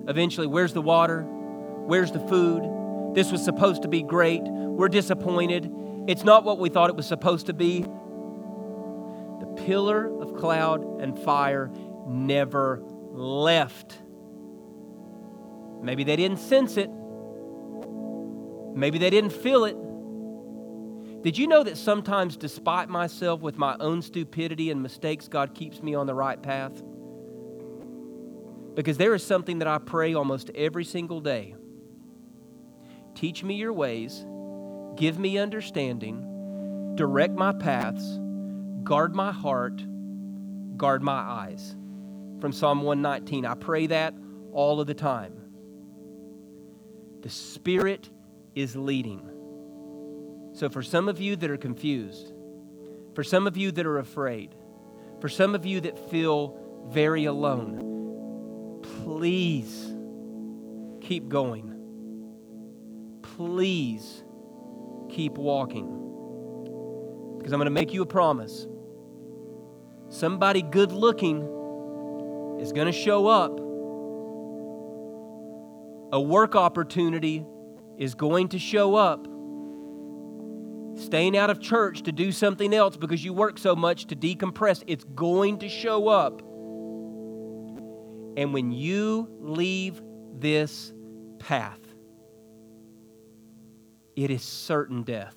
Eventually, 0.09 0.47
where's 0.47 0.73
the 0.73 0.83
water? 0.83 1.23
Where's 1.23 2.13
the 2.13 2.21
food? 2.21 3.15
This 3.15 3.33
was 3.33 3.45
supposed 3.45 3.83
to 3.83 3.89
be 3.89 4.03
great. 4.03 4.43
We're 4.77 4.89
disappointed. 4.89 5.71
It's 6.09 6.25
not 6.25 6.45
what 6.45 6.59
we 6.59 6.69
thought 6.69 6.91
it 6.91 6.97
was 6.97 7.07
supposed 7.07 7.47
to 7.47 7.53
be. 7.53 7.83
The 7.83 9.63
pillar 9.65 10.07
of 10.21 10.35
cloud 10.37 11.01
and 11.01 11.19
fire 11.19 11.71
never 12.07 12.83
left. 13.11 13.99
Maybe 15.83 16.05
they 16.05 16.17
didn't 16.17 16.39
sense 16.39 16.77
it. 16.77 16.91
Maybe 18.75 18.99
they 18.99 19.11
didn't 19.11 19.33
feel 19.33 19.65
it. 19.65 19.77
Did 21.23 21.39
you 21.39 21.47
know 21.47 21.63
that 21.63 21.77
sometimes, 21.77 22.37
despite 22.37 22.89
myself 22.89 23.41
with 23.41 23.57
my 23.57 23.77
own 23.79 24.03
stupidity 24.03 24.71
and 24.71 24.83
mistakes, 24.83 25.29
God 25.29 25.55
keeps 25.55 25.83
me 25.83 25.95
on 25.95 26.07
the 26.07 26.15
right 26.15 26.43
path? 26.43 26.83
Because 28.75 28.97
there 28.97 29.15
is 29.15 29.25
something 29.25 29.59
that 29.59 29.69
I 29.69 29.79
pray 29.79 30.15
almost 30.15 30.51
every 30.55 30.85
single 30.85 31.21
day 31.21 31.55
Teach 33.15 33.45
me 33.45 33.55
your 33.55 33.73
ways, 33.73 34.25
give 34.97 35.19
me 35.19 35.39
understanding, 35.39 36.95
direct 36.95 37.35
my 37.35 37.53
paths, 37.53 38.19
guard 38.83 39.15
my 39.15 39.33
heart, 39.33 39.83
guard 40.77 41.03
my 41.03 41.13
eyes. 41.13 41.77
From 42.41 42.53
Psalm 42.53 42.83
119. 42.83 43.47
I 43.47 43.55
pray 43.55 43.87
that 43.87 44.15
all 44.53 44.81
of 44.81 44.89
the 44.89 44.95
time. 44.95 45.35
The 47.21 47.29
Spirit 47.29 48.11
is 48.57 48.75
leading. 48.75 49.29
So, 50.53 50.69
for 50.69 50.83
some 50.83 51.09
of 51.09 51.21
you 51.21 51.37
that 51.37 51.51
are 51.51 51.57
confused, 51.57 52.33
for 53.15 53.23
some 53.23 53.47
of 53.47 53.57
you 53.57 53.71
that 53.71 53.87
are 53.87 53.99
afraid, 53.99 54.57
for 55.21 55.29
some 55.29 55.55
of 55.55 55.65
you 55.65 55.81
that 55.83 56.11
feel 56.11 56.59
very 56.89 57.27
alone, 57.27 58.81
please 59.05 59.95
keep 61.01 61.29
going 61.29 61.73
please 63.37 64.25
keep 65.13 65.39
walking. 65.39 65.87
Because 67.39 67.53
I'm 67.53 67.59
going 67.59 67.67
to 67.67 67.71
make 67.71 67.93
you 67.93 68.03
a 68.03 68.07
promise. 68.07 68.67
Somebody 70.09 70.63
good 70.63 70.93
looking 70.93 71.43
is 72.61 72.73
going 72.73 72.87
to 72.87 72.93
show 72.93 73.27
up. 73.27 73.59
A 76.13 76.21
work 76.21 76.55
opportunity 76.55 77.45
is 77.99 78.15
going 78.15 78.49
to 78.49 78.59
show 78.59 78.95
up. 78.95 79.27
Staying 80.95 81.37
out 81.37 81.49
of 81.51 81.59
church 81.61 82.03
to 82.03 82.13
do 82.13 82.33
something 82.33 82.75
else 82.75 82.97
because 82.97 83.25
you 83.25 83.33
work 83.33 83.59
so 83.59 83.75
much 83.75 84.07
to 84.09 84.17
decompress, 84.17 84.85
it's 84.87 85.05
going 85.05 85.59
to 85.61 85.69
show 85.69 86.09
up. 86.09 86.43
And 88.37 88.53
when 88.53 88.73
you 88.73 89.29
leave 89.41 90.03
this 90.39 90.93
path, 91.39 91.82
it 94.17 94.31
is 94.31 94.43
certain 94.43 95.03
death. 95.03 95.35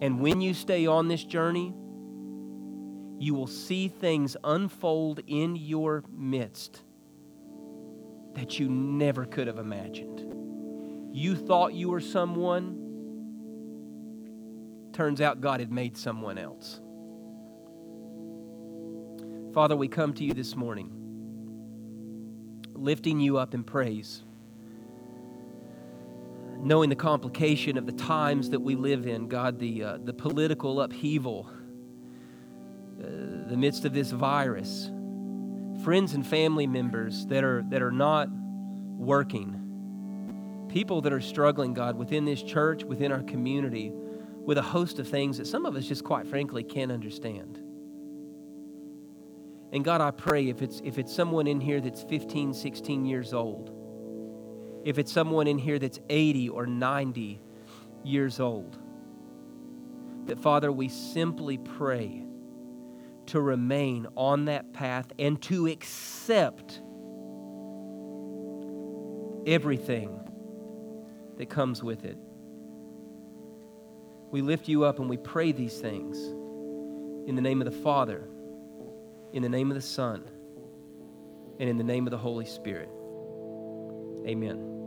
And 0.00 0.20
when 0.20 0.40
you 0.40 0.54
stay 0.54 0.86
on 0.86 1.08
this 1.08 1.24
journey, 1.24 1.74
you 3.18 3.34
will 3.34 3.48
see 3.48 3.88
things 3.88 4.36
unfold 4.44 5.20
in 5.26 5.56
your 5.56 6.04
midst 6.12 6.82
that 8.34 8.60
you 8.60 8.68
never 8.68 9.24
could 9.24 9.48
have 9.48 9.58
imagined. 9.58 10.24
You 11.12 11.34
thought 11.34 11.74
you 11.74 11.88
were 11.88 12.00
someone, 12.00 12.76
turns 14.92 15.20
out 15.20 15.40
God 15.40 15.58
had 15.58 15.72
made 15.72 15.96
someone 15.96 16.38
else. 16.38 16.80
Father, 19.52 19.74
we 19.74 19.88
come 19.88 20.12
to 20.12 20.24
you 20.24 20.34
this 20.34 20.54
morning, 20.54 20.92
lifting 22.74 23.18
you 23.18 23.38
up 23.38 23.54
in 23.54 23.64
praise 23.64 24.22
knowing 26.60 26.90
the 26.90 26.96
complication 26.96 27.78
of 27.78 27.86
the 27.86 27.92
times 27.92 28.50
that 28.50 28.60
we 28.60 28.74
live 28.74 29.06
in, 29.06 29.28
God, 29.28 29.58
the, 29.58 29.84
uh, 29.84 29.98
the 30.02 30.12
political 30.12 30.80
upheaval, 30.80 31.48
uh, 32.98 33.04
the 33.48 33.56
midst 33.56 33.84
of 33.84 33.92
this 33.92 34.10
virus, 34.10 34.90
friends 35.84 36.14
and 36.14 36.26
family 36.26 36.66
members 36.66 37.26
that 37.26 37.44
are, 37.44 37.62
that 37.68 37.82
are 37.82 37.92
not 37.92 38.28
working, 38.96 40.66
people 40.68 41.00
that 41.02 41.12
are 41.12 41.20
struggling, 41.20 41.74
God, 41.74 41.96
within 41.96 42.24
this 42.24 42.42
church, 42.42 42.82
within 42.84 43.12
our 43.12 43.22
community, 43.22 43.92
with 43.92 44.58
a 44.58 44.62
host 44.62 44.98
of 44.98 45.08
things 45.08 45.38
that 45.38 45.46
some 45.46 45.64
of 45.64 45.76
us 45.76 45.86
just 45.86 46.04
quite 46.04 46.26
frankly 46.26 46.64
can't 46.64 46.90
understand. 46.90 47.60
And 49.72 49.84
God, 49.84 50.00
I 50.00 50.10
pray 50.10 50.48
if 50.48 50.62
it's, 50.62 50.80
if 50.84 50.98
it's 50.98 51.14
someone 51.14 51.46
in 51.46 51.60
here 51.60 51.80
that's 51.80 52.02
15, 52.02 52.54
16 52.54 53.04
years 53.04 53.34
old, 53.34 53.77
if 54.88 54.96
it's 54.96 55.12
someone 55.12 55.46
in 55.46 55.58
here 55.58 55.78
that's 55.78 56.00
80 56.08 56.48
or 56.48 56.64
90 56.64 57.42
years 58.04 58.40
old. 58.40 58.78
That, 60.24 60.40
Father, 60.40 60.72
we 60.72 60.88
simply 60.88 61.58
pray 61.58 62.24
to 63.26 63.38
remain 63.38 64.06
on 64.16 64.46
that 64.46 64.72
path 64.72 65.12
and 65.18 65.42
to 65.42 65.66
accept 65.66 66.80
everything 69.46 70.18
that 71.36 71.50
comes 71.50 71.82
with 71.82 72.06
it. 72.06 72.16
We 74.30 74.40
lift 74.40 74.68
you 74.68 74.84
up 74.84 75.00
and 75.00 75.10
we 75.10 75.18
pray 75.18 75.52
these 75.52 75.78
things 75.78 76.16
in 77.28 77.34
the 77.34 77.42
name 77.42 77.60
of 77.60 77.70
the 77.70 77.78
Father, 77.82 78.26
in 79.34 79.42
the 79.42 79.50
name 79.50 79.70
of 79.70 79.74
the 79.74 79.82
Son, 79.82 80.24
and 81.60 81.68
in 81.68 81.76
the 81.76 81.84
name 81.84 82.06
of 82.06 82.10
the 82.10 82.16
Holy 82.16 82.46
Spirit. 82.46 82.88
Amen. 84.26 84.77